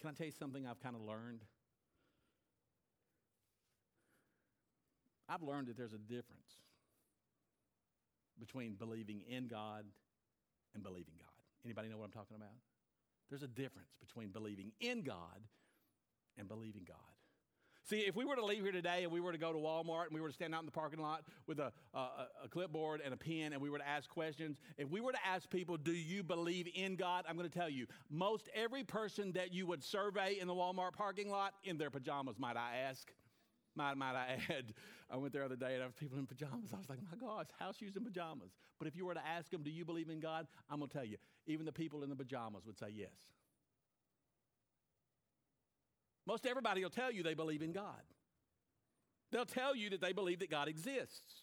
[0.00, 1.44] Can I tell you something I've kind of learned?
[5.32, 6.60] I've learned that there's a difference
[8.38, 9.84] between believing in God
[10.74, 11.28] and believing God.
[11.64, 12.50] Anybody know what I'm talking about?
[13.30, 15.40] There's a difference between believing in God
[16.36, 16.96] and believing God.
[17.84, 20.06] See, if we were to leave here today and we were to go to Walmart
[20.06, 21.98] and we were to stand out in the parking lot with a, a,
[22.44, 25.26] a, clipboard and a pen and we were to ask questions, if we were to
[25.26, 27.24] ask people, Do you believe in God?
[27.28, 30.92] I'm going to tell you, most every person that you would survey in the Walmart
[30.92, 33.10] parking lot, in their pajamas, might I ask,
[33.74, 34.74] might, might I add,
[35.10, 36.72] I went there the other day and I was people in pajamas.
[36.72, 38.50] I was like, my gosh, house shoes and pajamas.
[38.78, 40.46] But if you were to ask them, do you believe in God?
[40.70, 43.08] I'm going to tell you, even the people in the pajamas would say yes.
[46.26, 48.02] Most everybody will tell you they believe in God.
[49.32, 51.42] They'll tell you that they believe that God exists.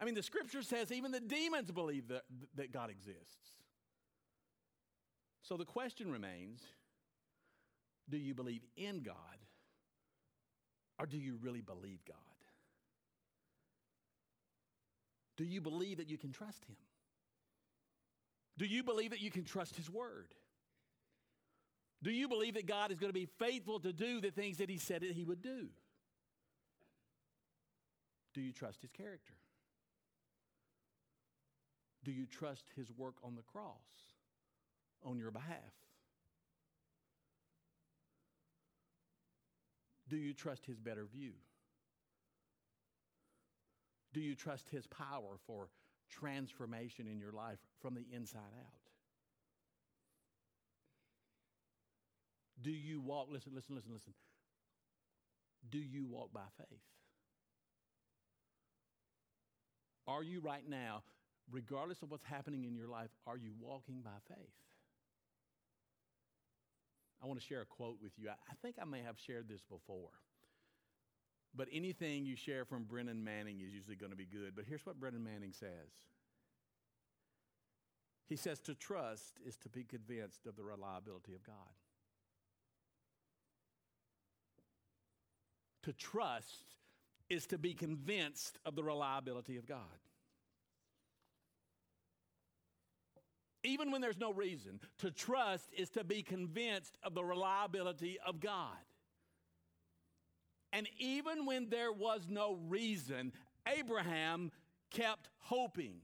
[0.00, 2.22] I mean, the scripture says even the demons believe that,
[2.56, 3.52] that God exists.
[5.42, 6.62] So the question remains
[8.08, 9.14] do you believe in God
[10.98, 12.16] or do you really believe God?
[15.36, 16.76] Do you believe that you can trust Him?
[18.56, 20.34] Do you believe that you can trust His Word?
[22.02, 24.68] Do you believe that God is going to be faithful to do the things that
[24.68, 25.68] He said that He would do?
[28.34, 29.34] Do you trust His character?
[32.04, 33.74] Do you trust His work on the cross
[35.04, 35.87] on your behalf?
[40.08, 41.32] Do you trust his better view?
[44.12, 45.68] Do you trust his power for
[46.10, 48.72] transformation in your life from the inside out?
[52.60, 54.14] Do you walk, listen, listen, listen, listen.
[55.70, 56.80] Do you walk by faith?
[60.06, 61.02] Are you right now,
[61.52, 64.54] regardless of what's happening in your life, are you walking by faith?
[67.22, 68.28] I want to share a quote with you.
[68.28, 70.10] I, I think I may have shared this before.
[71.54, 74.54] But anything you share from Brennan Manning is usually going to be good.
[74.54, 75.90] But here's what Brennan Manning says
[78.28, 81.54] He says, To trust is to be convinced of the reliability of God.
[85.84, 86.74] To trust
[87.30, 89.78] is to be convinced of the reliability of God.
[93.64, 94.80] Even when there's no reason.
[94.98, 98.76] To trust is to be convinced of the reliability of God.
[100.72, 103.32] And even when there was no reason,
[103.66, 104.52] Abraham
[104.90, 106.00] kept hoping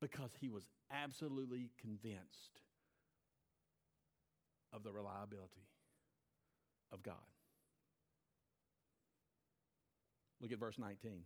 [0.00, 2.60] because he was absolutely convinced
[4.72, 5.68] of the reliability
[6.92, 7.14] of God.
[10.40, 11.22] Look at verse 19.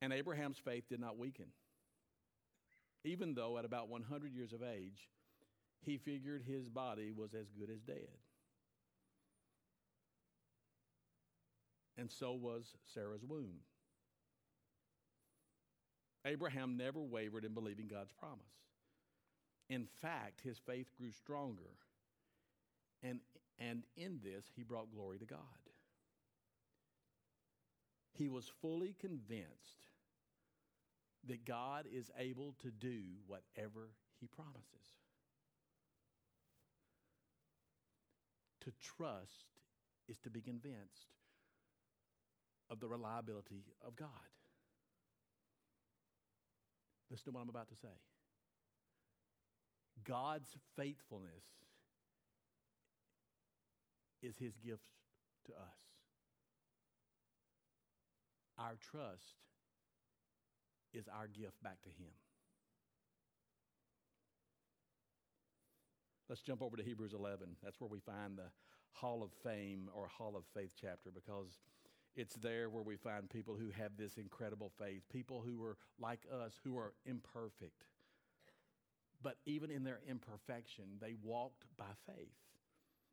[0.00, 1.46] And Abraham's faith did not weaken
[3.04, 5.08] even though at about 100 years of age,
[5.80, 8.18] he figured his body was as good as dead.
[11.98, 13.60] And so was Sarah's womb.
[16.26, 18.42] Abraham never wavered in believing God's promise.
[19.70, 21.76] In fact, his faith grew stronger.
[23.02, 23.20] And,
[23.58, 25.38] and in this, he brought glory to God.
[28.12, 29.90] He was fully convinced
[31.28, 34.94] that God is able to do whatever he promises.
[38.64, 39.46] To trust
[40.08, 41.14] is to be convinced
[42.70, 44.08] of the reliability of God.
[47.10, 47.96] Listen to what I'm about to say.
[50.04, 51.44] God's faithfulness
[54.22, 54.90] is his gift
[55.46, 55.78] to us.
[58.58, 59.36] Our trust
[60.96, 62.10] is our gift back to him.
[66.28, 67.56] Let's jump over to Hebrews 11.
[67.62, 68.50] That's where we find the
[68.92, 71.60] Hall of Fame or Hall of Faith chapter because
[72.16, 76.20] it's there where we find people who have this incredible faith, people who are like
[76.32, 77.84] us, who are imperfect.
[79.22, 82.32] But even in their imperfection, they walked by faith.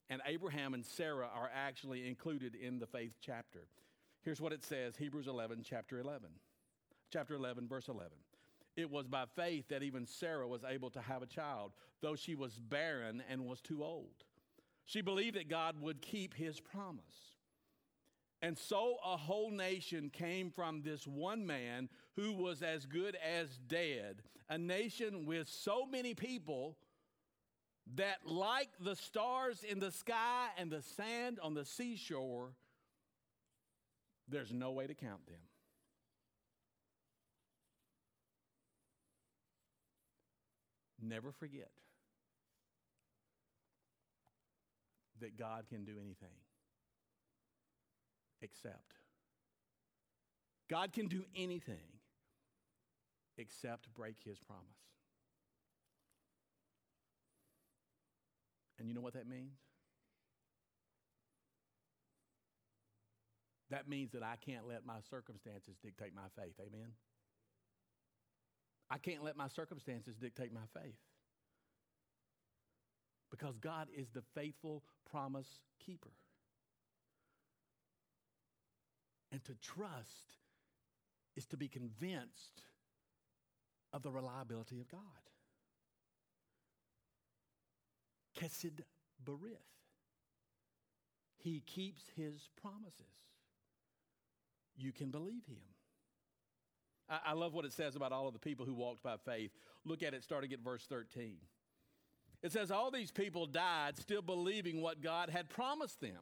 [0.10, 3.68] And Abraham and Sarah are actually included in the faith chapter.
[4.24, 6.30] Here's what it says Hebrews 11, chapter 11.
[7.14, 8.09] Chapter 11, verse 11.
[8.76, 12.34] It was by faith that even Sarah was able to have a child, though she
[12.34, 14.24] was barren and was too old.
[14.86, 17.36] She believed that God would keep his promise.
[18.41, 23.59] And so a whole nation came from this one man who was as good as
[23.68, 26.78] dead, a nation with so many people
[27.93, 32.53] that, like the stars in the sky and the sand on the seashore,
[34.28, 35.38] there's no way to count them.
[41.04, 41.70] Never forget
[45.20, 46.38] that God can do anything
[48.41, 48.93] except.
[50.70, 51.99] God can do anything
[53.38, 54.64] except break his promise.
[58.80, 59.60] And you know what that means?
[63.70, 66.54] That means that I can't let my circumstances dictate my faith.
[66.60, 66.91] Amen?
[68.90, 70.98] I can't let my circumstances dictate my faith.
[73.32, 75.48] Because God is the faithful promise
[75.84, 76.12] keeper.
[79.32, 80.38] And to trust
[81.36, 82.62] is to be convinced
[83.92, 85.00] of the reliability of God.
[88.40, 88.82] Kesed
[89.24, 89.58] Berith.
[91.38, 93.06] He keeps his promises.
[94.76, 95.73] You can believe him.
[97.10, 99.51] I, love what it says about all of the people who walked by faith.
[99.86, 101.36] Look at it starting at verse 13.
[102.41, 106.20] It says, All these people died still believing what God had promised them.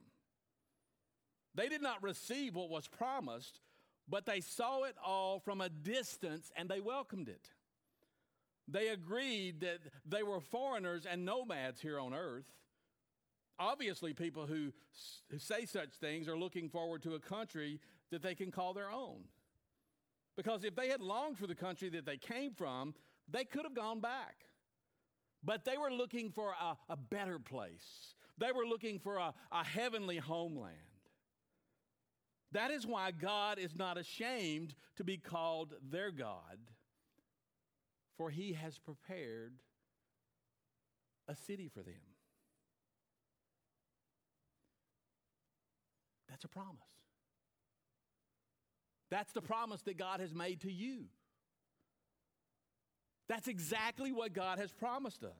[1.56, 3.60] They did not receive what was promised,
[4.08, 7.50] but they saw it all from a distance and they welcomed it.
[8.68, 12.46] They agreed that they were foreigners and nomads here on earth.
[13.60, 14.72] Obviously, people who,
[15.30, 17.80] who say such things are looking forward to a country
[18.12, 19.24] that they can call their own.
[20.38, 22.94] Because if they had longed for the country that they came from,
[23.30, 24.46] they could have gone back.
[25.44, 29.64] But they were looking for a, a better place, they were looking for a, a
[29.64, 30.76] heavenly homeland.
[32.54, 36.58] That is why God is not ashamed to be called their God,
[38.18, 39.54] for he has prepared
[41.30, 41.94] a city for them.
[46.30, 47.01] That's a promise.
[49.12, 51.04] That's the promise that God has made to you.
[53.30, 55.32] That's exactly what God has promised us.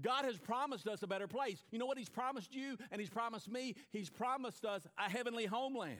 [0.00, 1.64] God has promised us a better place.
[1.70, 3.76] You know what He's promised you and He's promised me?
[3.90, 5.98] He's promised us a heavenly homeland.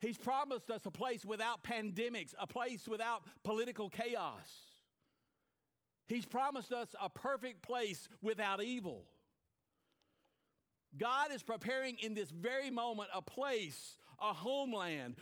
[0.00, 4.48] He's promised us a place without pandemics, a place without political chaos.
[6.08, 9.04] He's promised us a perfect place without evil.
[10.98, 15.16] God is preparing in this very moment a place, a homeland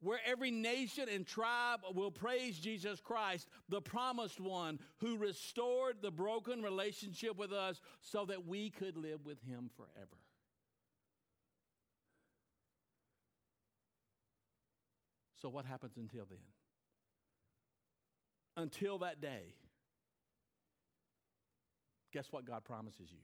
[0.00, 6.10] where every nation and tribe will praise Jesus Christ, the promised one who restored the
[6.10, 10.16] broken relationship with us so that we could live with him forever.
[15.40, 16.38] So, what happens until then?
[18.56, 19.54] Until that day,
[22.12, 23.18] guess what God promises you?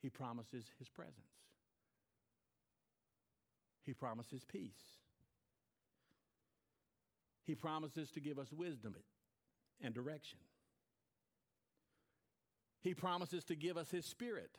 [0.00, 1.16] He promises his presence.
[3.84, 4.98] He promises peace.
[7.44, 8.94] He promises to give us wisdom
[9.80, 10.38] and direction.
[12.80, 14.58] He promises to give us His Spirit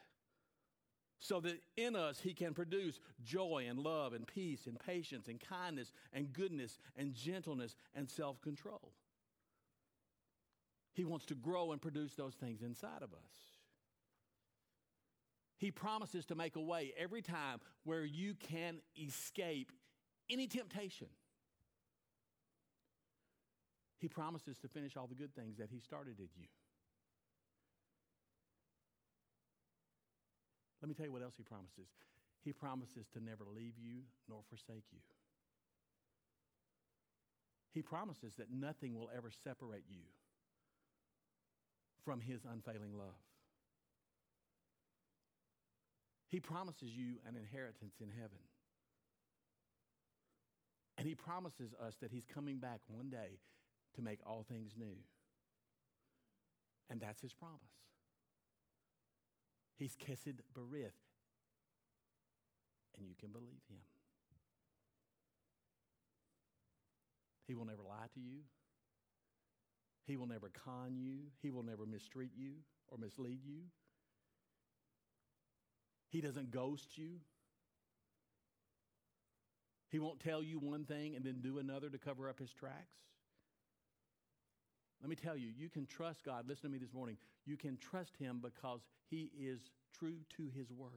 [1.19, 5.39] so that in us he can produce joy and love and peace and patience and
[5.39, 8.93] kindness and goodness and gentleness and self control.
[10.93, 13.48] He wants to grow and produce those things inside of us.
[15.59, 19.73] He promises to make a way every time where you can escape
[20.29, 21.07] any temptation.
[23.99, 26.47] He promises to finish all the good things that He started in you.
[30.81, 31.89] Let me tell you what else He promises.
[32.45, 34.99] He promises to never leave you nor forsake you.
[37.73, 40.03] He promises that nothing will ever separate you
[42.05, 43.28] from His unfailing love.
[46.29, 48.37] He promises you an inheritance in heaven.
[50.97, 53.39] And He promises us that He's coming back one day
[53.95, 54.95] to make all things new.
[56.89, 57.59] And that's His promise.
[59.77, 60.99] He's Kesed Berith.
[62.97, 63.79] And you can believe Him.
[67.47, 68.41] He will never lie to you.
[70.05, 71.31] He will never con you.
[71.41, 72.51] He will never mistreat you
[72.89, 73.61] or mislead you.
[76.09, 77.19] He doesn't ghost you.
[79.89, 82.97] He won't tell you one thing and then do another to cover up his tracks.
[85.01, 86.45] Let me tell you, you can trust God.
[86.47, 87.17] Listen to me this morning.
[87.45, 89.59] You can trust him because he is
[89.97, 90.91] true to his word.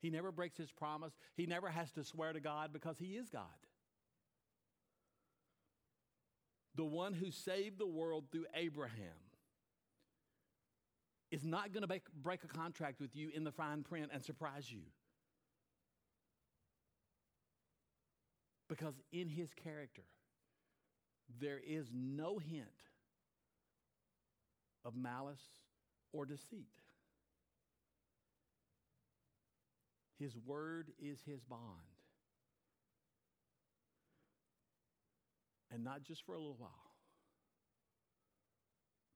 [0.00, 1.12] He never breaks his promise.
[1.36, 3.44] He never has to swear to God because he is God.
[6.74, 9.29] The one who saved the world through Abraham
[11.30, 14.70] is not going to break a contract with you in the fine print and surprise
[14.70, 14.82] you.
[18.68, 20.02] Because in his character,
[21.40, 22.66] there is no hint
[24.84, 25.42] of malice
[26.12, 26.66] or deceit.
[30.18, 31.60] His word is his bond.
[35.72, 36.70] And not just for a little while,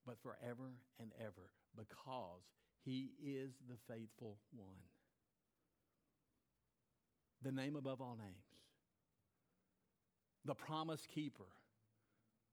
[0.05, 2.43] but forever and ever because
[2.83, 4.77] he is the faithful one.
[7.41, 8.45] The name above all names.
[10.45, 11.47] The promise keeper,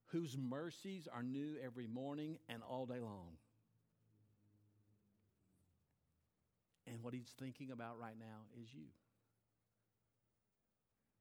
[0.07, 3.37] whose mercies are new every morning and all day long.
[6.87, 8.87] And what he's thinking about right now is you.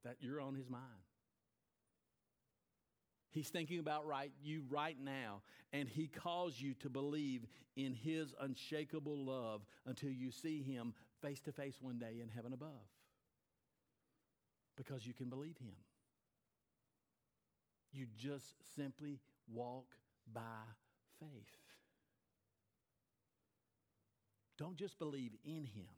[0.04, 0.82] That you're on his mind.
[3.32, 5.40] He's thinking about right, you right now,
[5.72, 11.40] and He calls you to believe in His unshakable love until you see Him face
[11.42, 12.68] to face one day in heaven above.
[14.76, 15.74] Because you can believe Him.
[17.90, 19.18] You just simply
[19.50, 19.86] walk
[20.32, 20.40] by
[21.18, 21.28] faith.
[24.58, 25.88] Don't just believe in Him,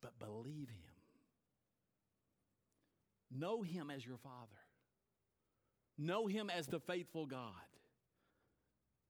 [0.00, 0.98] but believe Him.
[3.30, 4.57] Know Him as your Father.
[5.98, 7.52] Know Him as the faithful God.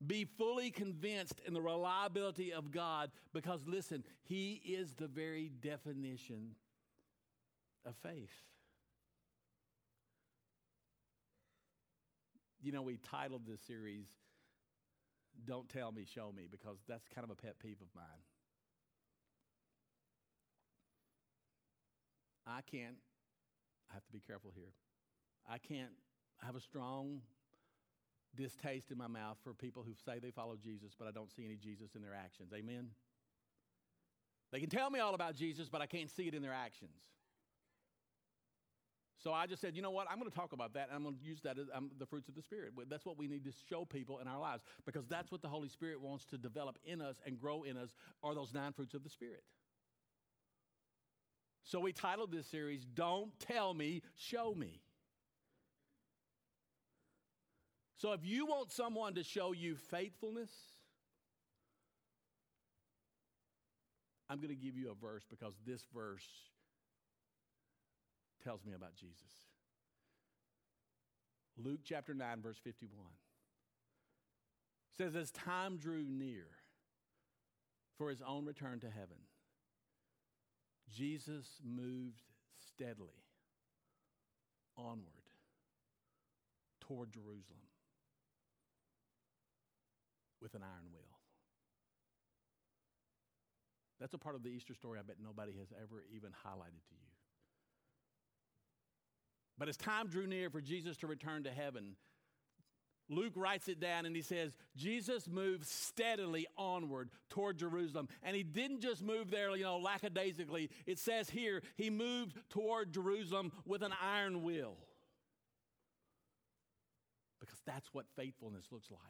[0.04, 6.54] Be fully convinced in the reliability of God because, listen, He is the very definition
[7.84, 8.30] of faith.
[12.60, 14.06] You know, we titled this series,
[15.44, 18.04] Don't Tell Me, Show Me, because that's kind of a pet peeve of mine.
[22.46, 22.96] I can't,
[23.90, 24.72] I have to be careful here.
[25.48, 25.92] I can't
[26.42, 27.20] I have a strong
[28.36, 31.44] distaste in my mouth for people who say they follow Jesus, but I don't see
[31.44, 32.52] any Jesus in their actions.
[32.54, 32.88] Amen?
[34.52, 37.02] They can tell me all about Jesus, but I can't see it in their actions.
[39.22, 40.06] So I just said, you know what?
[40.08, 42.06] I'm going to talk about that, and I'm going to use that as um, the
[42.06, 42.72] fruits of the Spirit.
[42.88, 45.68] That's what we need to show people in our lives, because that's what the Holy
[45.68, 49.02] Spirit wants to develop in us and grow in us, are those nine fruits of
[49.02, 49.42] the Spirit.
[51.64, 54.80] So we titled this series, Don't Tell Me, Show Me.
[57.98, 60.50] So if you want someone to show you faithfulness,
[64.30, 66.28] I'm going to give you a verse because this verse
[68.44, 69.18] tells me about Jesus.
[71.56, 73.04] Luke chapter 9, verse 51
[74.96, 76.46] says, As time drew near
[77.96, 79.18] for his own return to heaven,
[80.94, 82.22] Jesus moved
[82.68, 83.24] steadily
[84.76, 85.02] onward
[86.80, 87.58] toward Jerusalem
[90.40, 91.18] with an iron will.
[94.00, 96.94] That's a part of the Easter story I bet nobody has ever even highlighted to
[96.94, 97.08] you.
[99.58, 101.96] But as time drew near for Jesus to return to heaven,
[103.10, 108.08] Luke writes it down and he says, Jesus moved steadily onward toward Jerusalem.
[108.22, 110.70] And he didn't just move there, you know, lackadaisically.
[110.86, 114.76] It says here, he moved toward Jerusalem with an iron will.
[117.40, 119.00] Because that's what faithfulness looks like.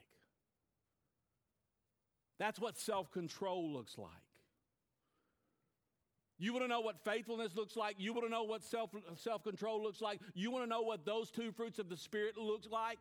[2.38, 4.10] That's what self control looks like.
[6.40, 7.96] You want to know what faithfulness looks like?
[7.98, 10.20] You want to know what self self control looks like?
[10.34, 12.98] You want to know what those two fruits of the Spirit looks like?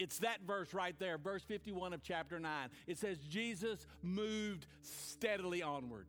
[0.00, 2.68] It's that verse right there, verse 51 of chapter 9.
[2.86, 6.06] It says, Jesus moved steadily onward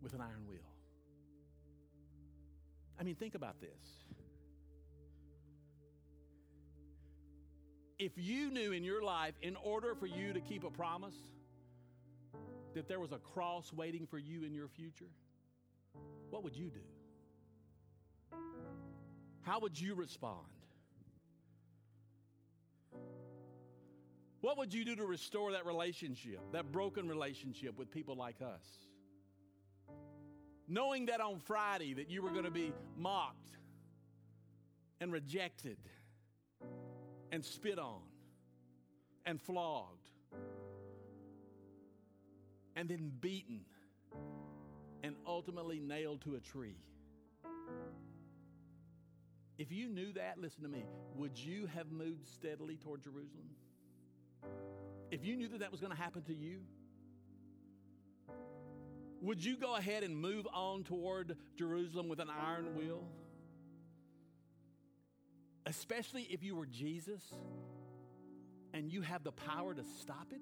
[0.00, 0.60] with an iron wheel.
[3.00, 4.05] I mean, think about this.
[7.98, 11.14] If you knew in your life, in order for you to keep a promise,
[12.74, 15.10] that there was a cross waiting for you in your future,
[16.28, 18.36] what would you do?
[19.42, 20.46] How would you respond?
[24.42, 28.64] What would you do to restore that relationship, that broken relationship with people like us?
[30.68, 33.56] Knowing that on Friday that you were going to be mocked
[35.00, 35.78] and rejected
[37.36, 38.00] and spit on
[39.26, 40.08] and flogged
[42.74, 43.60] and then beaten
[45.02, 46.78] and ultimately nailed to a tree.
[49.58, 53.50] If you knew that, listen to me, would you have moved steadily toward Jerusalem?
[55.10, 56.60] If you knew that that was going to happen to you,
[59.20, 63.04] would you go ahead and move on toward Jerusalem with an iron will?
[65.66, 67.20] Especially if you were Jesus
[68.72, 70.40] and you have the power to stop it?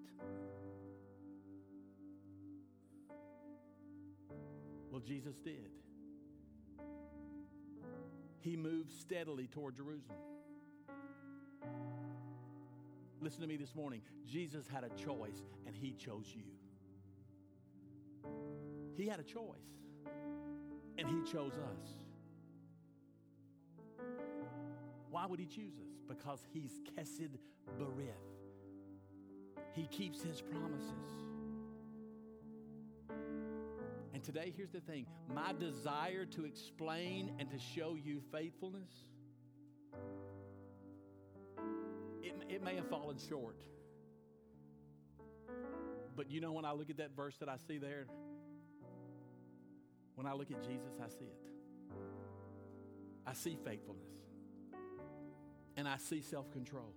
[4.91, 5.71] Well, Jesus did.
[8.41, 10.19] He moved steadily toward Jerusalem.
[13.23, 14.03] Listen to me this morning.
[14.27, 16.45] Jesus had a choice, and he chose you.
[18.95, 19.81] He had a choice,
[20.99, 22.04] and he chose us.
[25.15, 25.95] Why would he choose us?
[26.09, 27.39] Because he's Kesed
[27.79, 28.11] Berith.
[29.73, 30.91] He keeps his promises.
[34.13, 38.91] And today, here's the thing my desire to explain and to show you faithfulness
[42.21, 43.63] it, it may have fallen short.
[46.17, 48.07] But you know, when I look at that verse that I see there,
[50.17, 51.39] when I look at Jesus, I see it.
[53.25, 54.24] I see faithfulness.
[55.77, 56.93] And I see self control.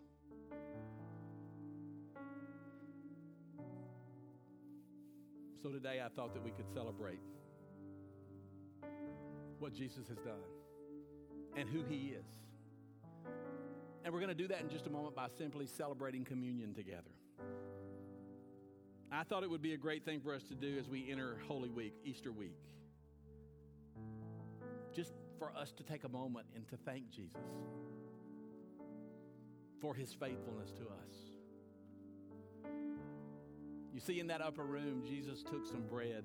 [5.62, 7.20] So today I thought that we could celebrate
[9.60, 10.44] what Jesus has done
[11.56, 12.26] and who he is.
[14.06, 17.12] And we're going to do that in just a moment by simply celebrating communion together.
[19.12, 21.40] I thought it would be a great thing for us to do as we enter
[21.48, 22.58] Holy Week, Easter week.
[24.94, 27.42] Just for us to take a moment and to thank Jesus
[29.82, 31.16] for his faithfulness to us.
[33.94, 36.24] You see, in that upper room, Jesus took some bread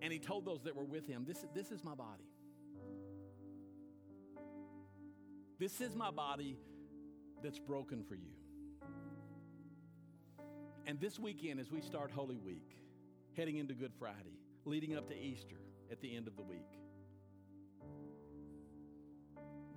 [0.00, 2.24] and he told those that were with him, This, this is my body.
[5.58, 6.56] This is my body
[7.42, 8.32] that's broken for you.
[10.86, 12.80] And this weekend, as we start Holy Week,
[13.36, 15.60] heading into Good Friday, leading up to Easter
[15.90, 16.78] at the end of the week,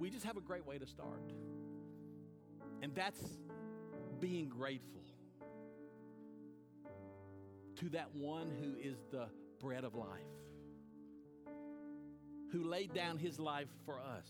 [0.01, 1.31] we just have a great way to start.
[2.81, 3.21] And that's
[4.19, 5.03] being grateful
[7.75, 9.27] to that one who is the
[9.59, 10.07] bread of life,
[12.51, 14.27] who laid down his life for us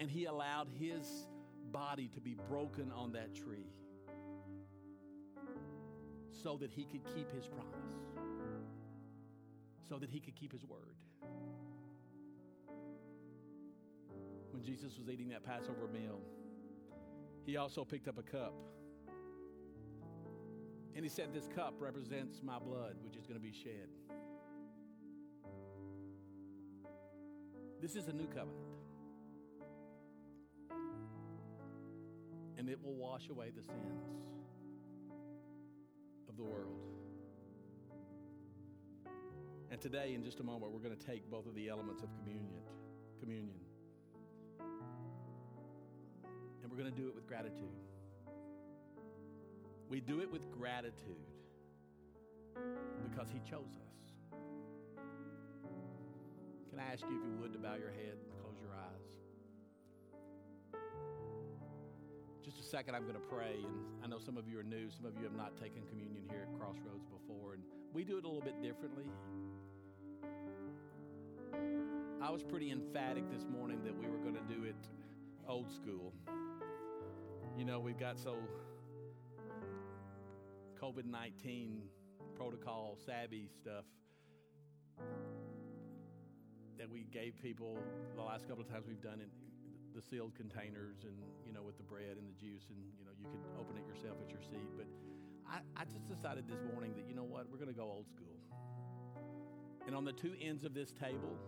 [0.00, 1.06] and he allowed his
[1.70, 3.70] body to be broken on that tree
[6.42, 8.26] so that he could keep his promise,
[9.88, 10.96] so that he could keep his word.
[14.54, 16.20] When Jesus was eating that Passover meal,
[17.44, 18.54] he also picked up a cup.
[20.94, 23.88] And he said, This cup represents my blood, which is going to be shed.
[27.82, 28.74] This is a new covenant.
[32.64, 34.04] and it will wash away the sins
[36.30, 36.80] of the world.
[39.70, 42.08] And today, in just a moment, we're going to take both of the elements of
[42.16, 42.62] communion,
[43.20, 43.60] communion,
[46.74, 47.70] we're going to do it with gratitude.
[49.88, 51.22] We do it with gratitude
[53.08, 54.38] because He chose us.
[56.70, 59.14] Can I ask you, if you would, to bow your head and close your eyes?
[62.44, 63.54] Just a second, I'm going to pray.
[63.54, 66.24] And I know some of you are new, some of you have not taken communion
[66.28, 67.62] here at Crossroads before, and
[67.92, 69.04] we do it a little bit differently.
[72.20, 74.74] I was pretty emphatic this morning that we were going to do it
[75.46, 76.12] old school.
[77.56, 78.36] You know, we've got so
[80.82, 81.82] COVID 19
[82.36, 83.84] protocol savvy stuff
[86.76, 87.78] that we gave people
[88.16, 89.28] the last couple of times we've done it
[89.94, 91.14] the sealed containers and
[91.46, 93.86] you know with the bread and the juice and you know you could open it
[93.86, 94.68] yourself at your seat.
[94.76, 94.86] But
[95.48, 98.10] i, I just decided this morning that you know what we're going to go old
[98.10, 98.34] school.
[99.86, 101.38] And on the two ends of this table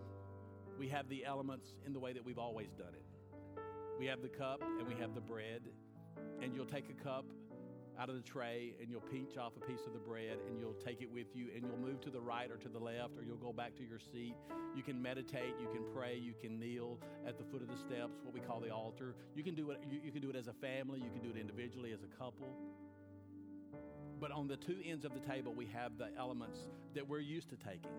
[0.79, 3.03] we have the elements in the way that we've always done it.
[3.99, 5.63] We have the cup and we have the bread
[6.41, 7.25] and you'll take a cup
[7.99, 10.75] out of the tray and you'll pinch off a piece of the bread and you'll
[10.85, 13.23] take it with you and you'll move to the right or to the left or
[13.23, 14.35] you'll go back to your seat.
[14.75, 18.19] You can meditate, you can pray, you can kneel at the foot of the steps,
[18.23, 19.15] what we call the altar.
[19.35, 21.35] You can do it you, you can do it as a family, you can do
[21.35, 22.47] it individually as a couple.
[24.19, 26.59] But on the two ends of the table we have the elements
[26.93, 27.91] that we're used to taking.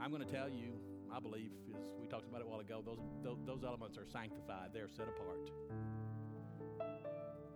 [0.00, 0.72] I'm going to tell you
[1.10, 4.70] my belief is we talked about it a while ago those, those, elements are sanctified
[4.72, 5.50] they're set apart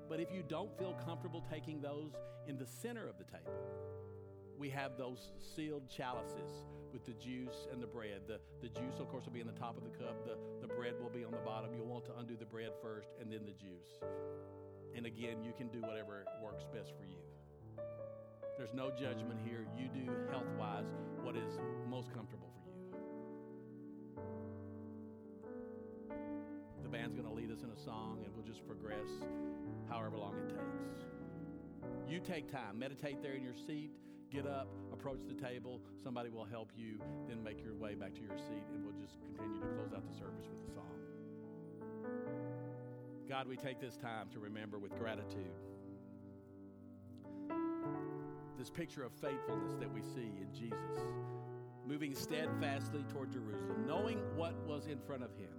[0.09, 2.13] but if you don't feel comfortable taking those
[2.47, 3.65] in the center of the table,
[4.59, 8.21] we have those sealed chalices with the juice and the bread.
[8.29, 10.25] The, the juice, of course, will be in the top of the cup.
[10.25, 10.37] The,
[10.67, 11.75] the bread will be on the bottom.
[11.75, 13.99] You'll want to undo the bread first and then the juice.
[14.95, 17.19] And again, you can do whatever works best for you.
[18.57, 19.67] There's no judgment here.
[19.77, 20.87] You do health wise
[21.23, 22.54] what is most comfortable.
[26.83, 29.09] The band's going to lead us in a song and we'll just progress
[29.89, 31.05] however long it takes.
[32.09, 33.91] You take time, meditate there in your seat,
[34.31, 35.81] get up, approach the table.
[36.03, 36.99] Somebody will help you,
[37.29, 40.03] then make your way back to your seat, and we'll just continue to close out
[40.11, 40.99] the service with a song.
[43.29, 45.53] God, we take this time to remember with gratitude
[48.65, 51.05] this picture of faithfulness that we see in Jesus,
[51.87, 55.53] moving steadfastly toward Jerusalem, knowing what was in front of him,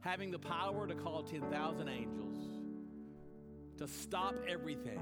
[0.00, 2.60] having the power to call 10,000 angels
[3.78, 5.00] to stop everything.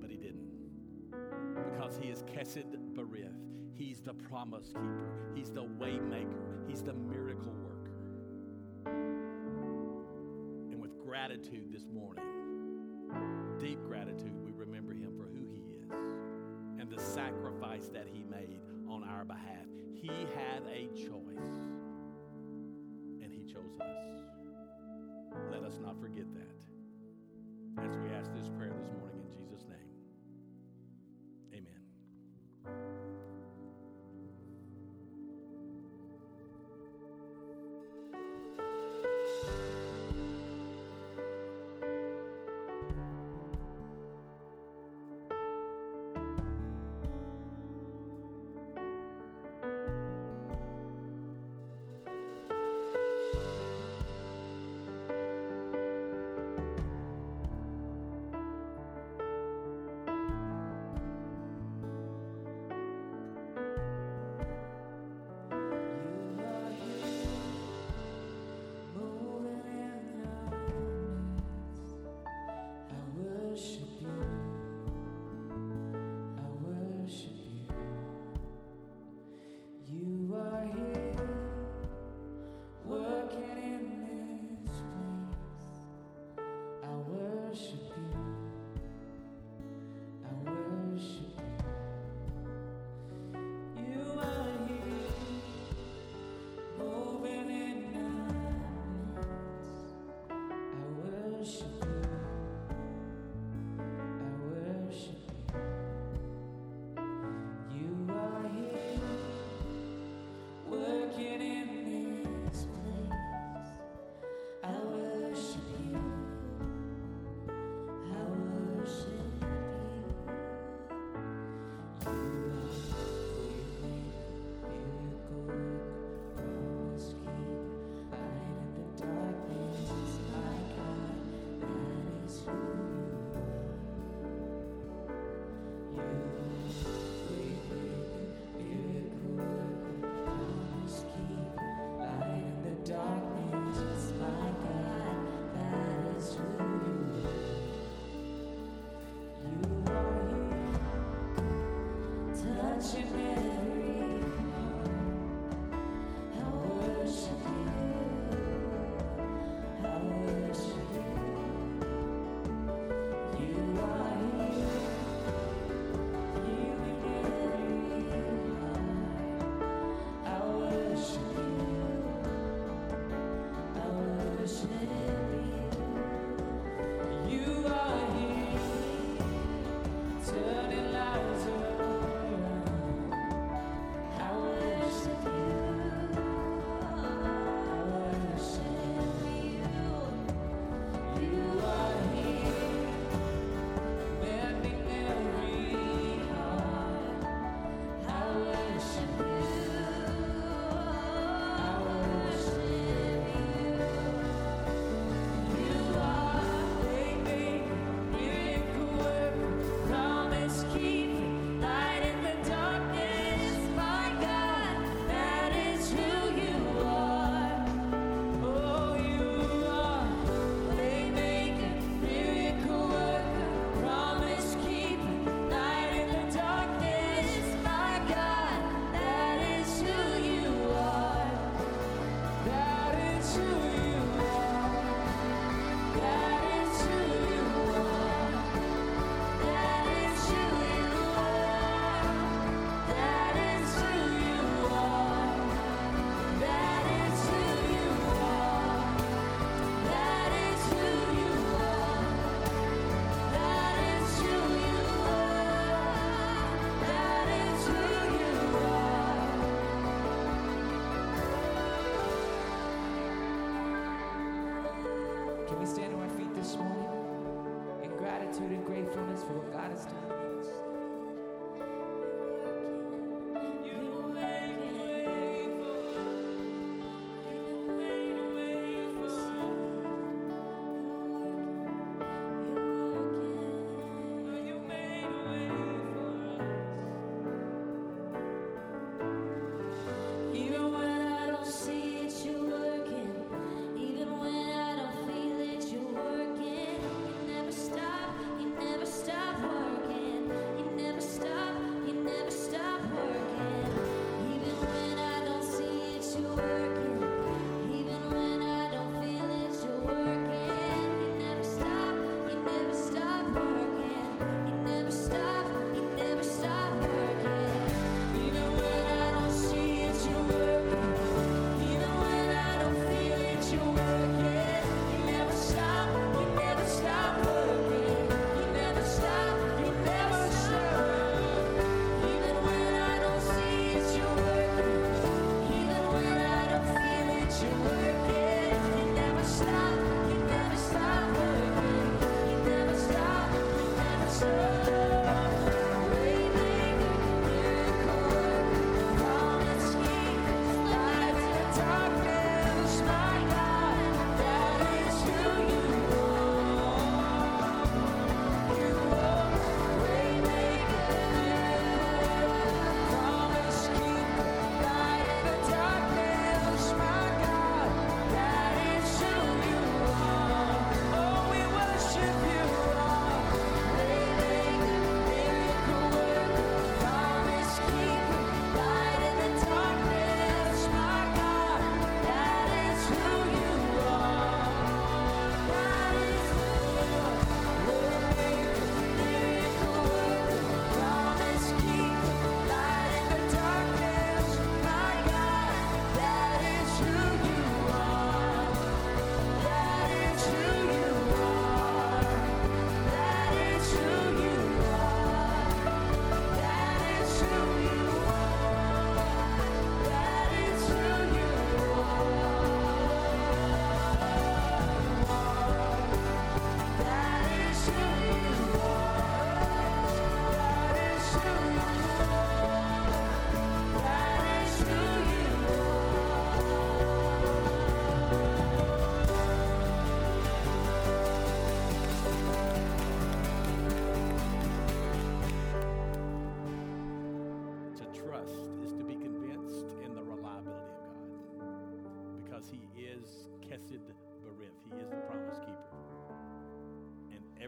[0.00, 0.48] But he didn't.
[1.70, 3.34] Because he is Kesed Berith.
[3.74, 5.10] He's the promise keeper.
[5.34, 6.64] He's the way maker.
[6.66, 7.92] He's the miracle worker.
[10.70, 12.24] And with gratitude this morning,
[13.58, 14.39] deep gratitude,
[16.90, 19.66] the sacrifice that he made on our behalf.
[19.94, 21.60] He had a choice,
[23.22, 23.86] and he chose us.
[25.52, 29.09] Let us not forget that as we ask this prayer this morning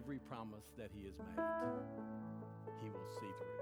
[0.03, 1.44] every promise that He has made,
[2.82, 3.61] He will see through.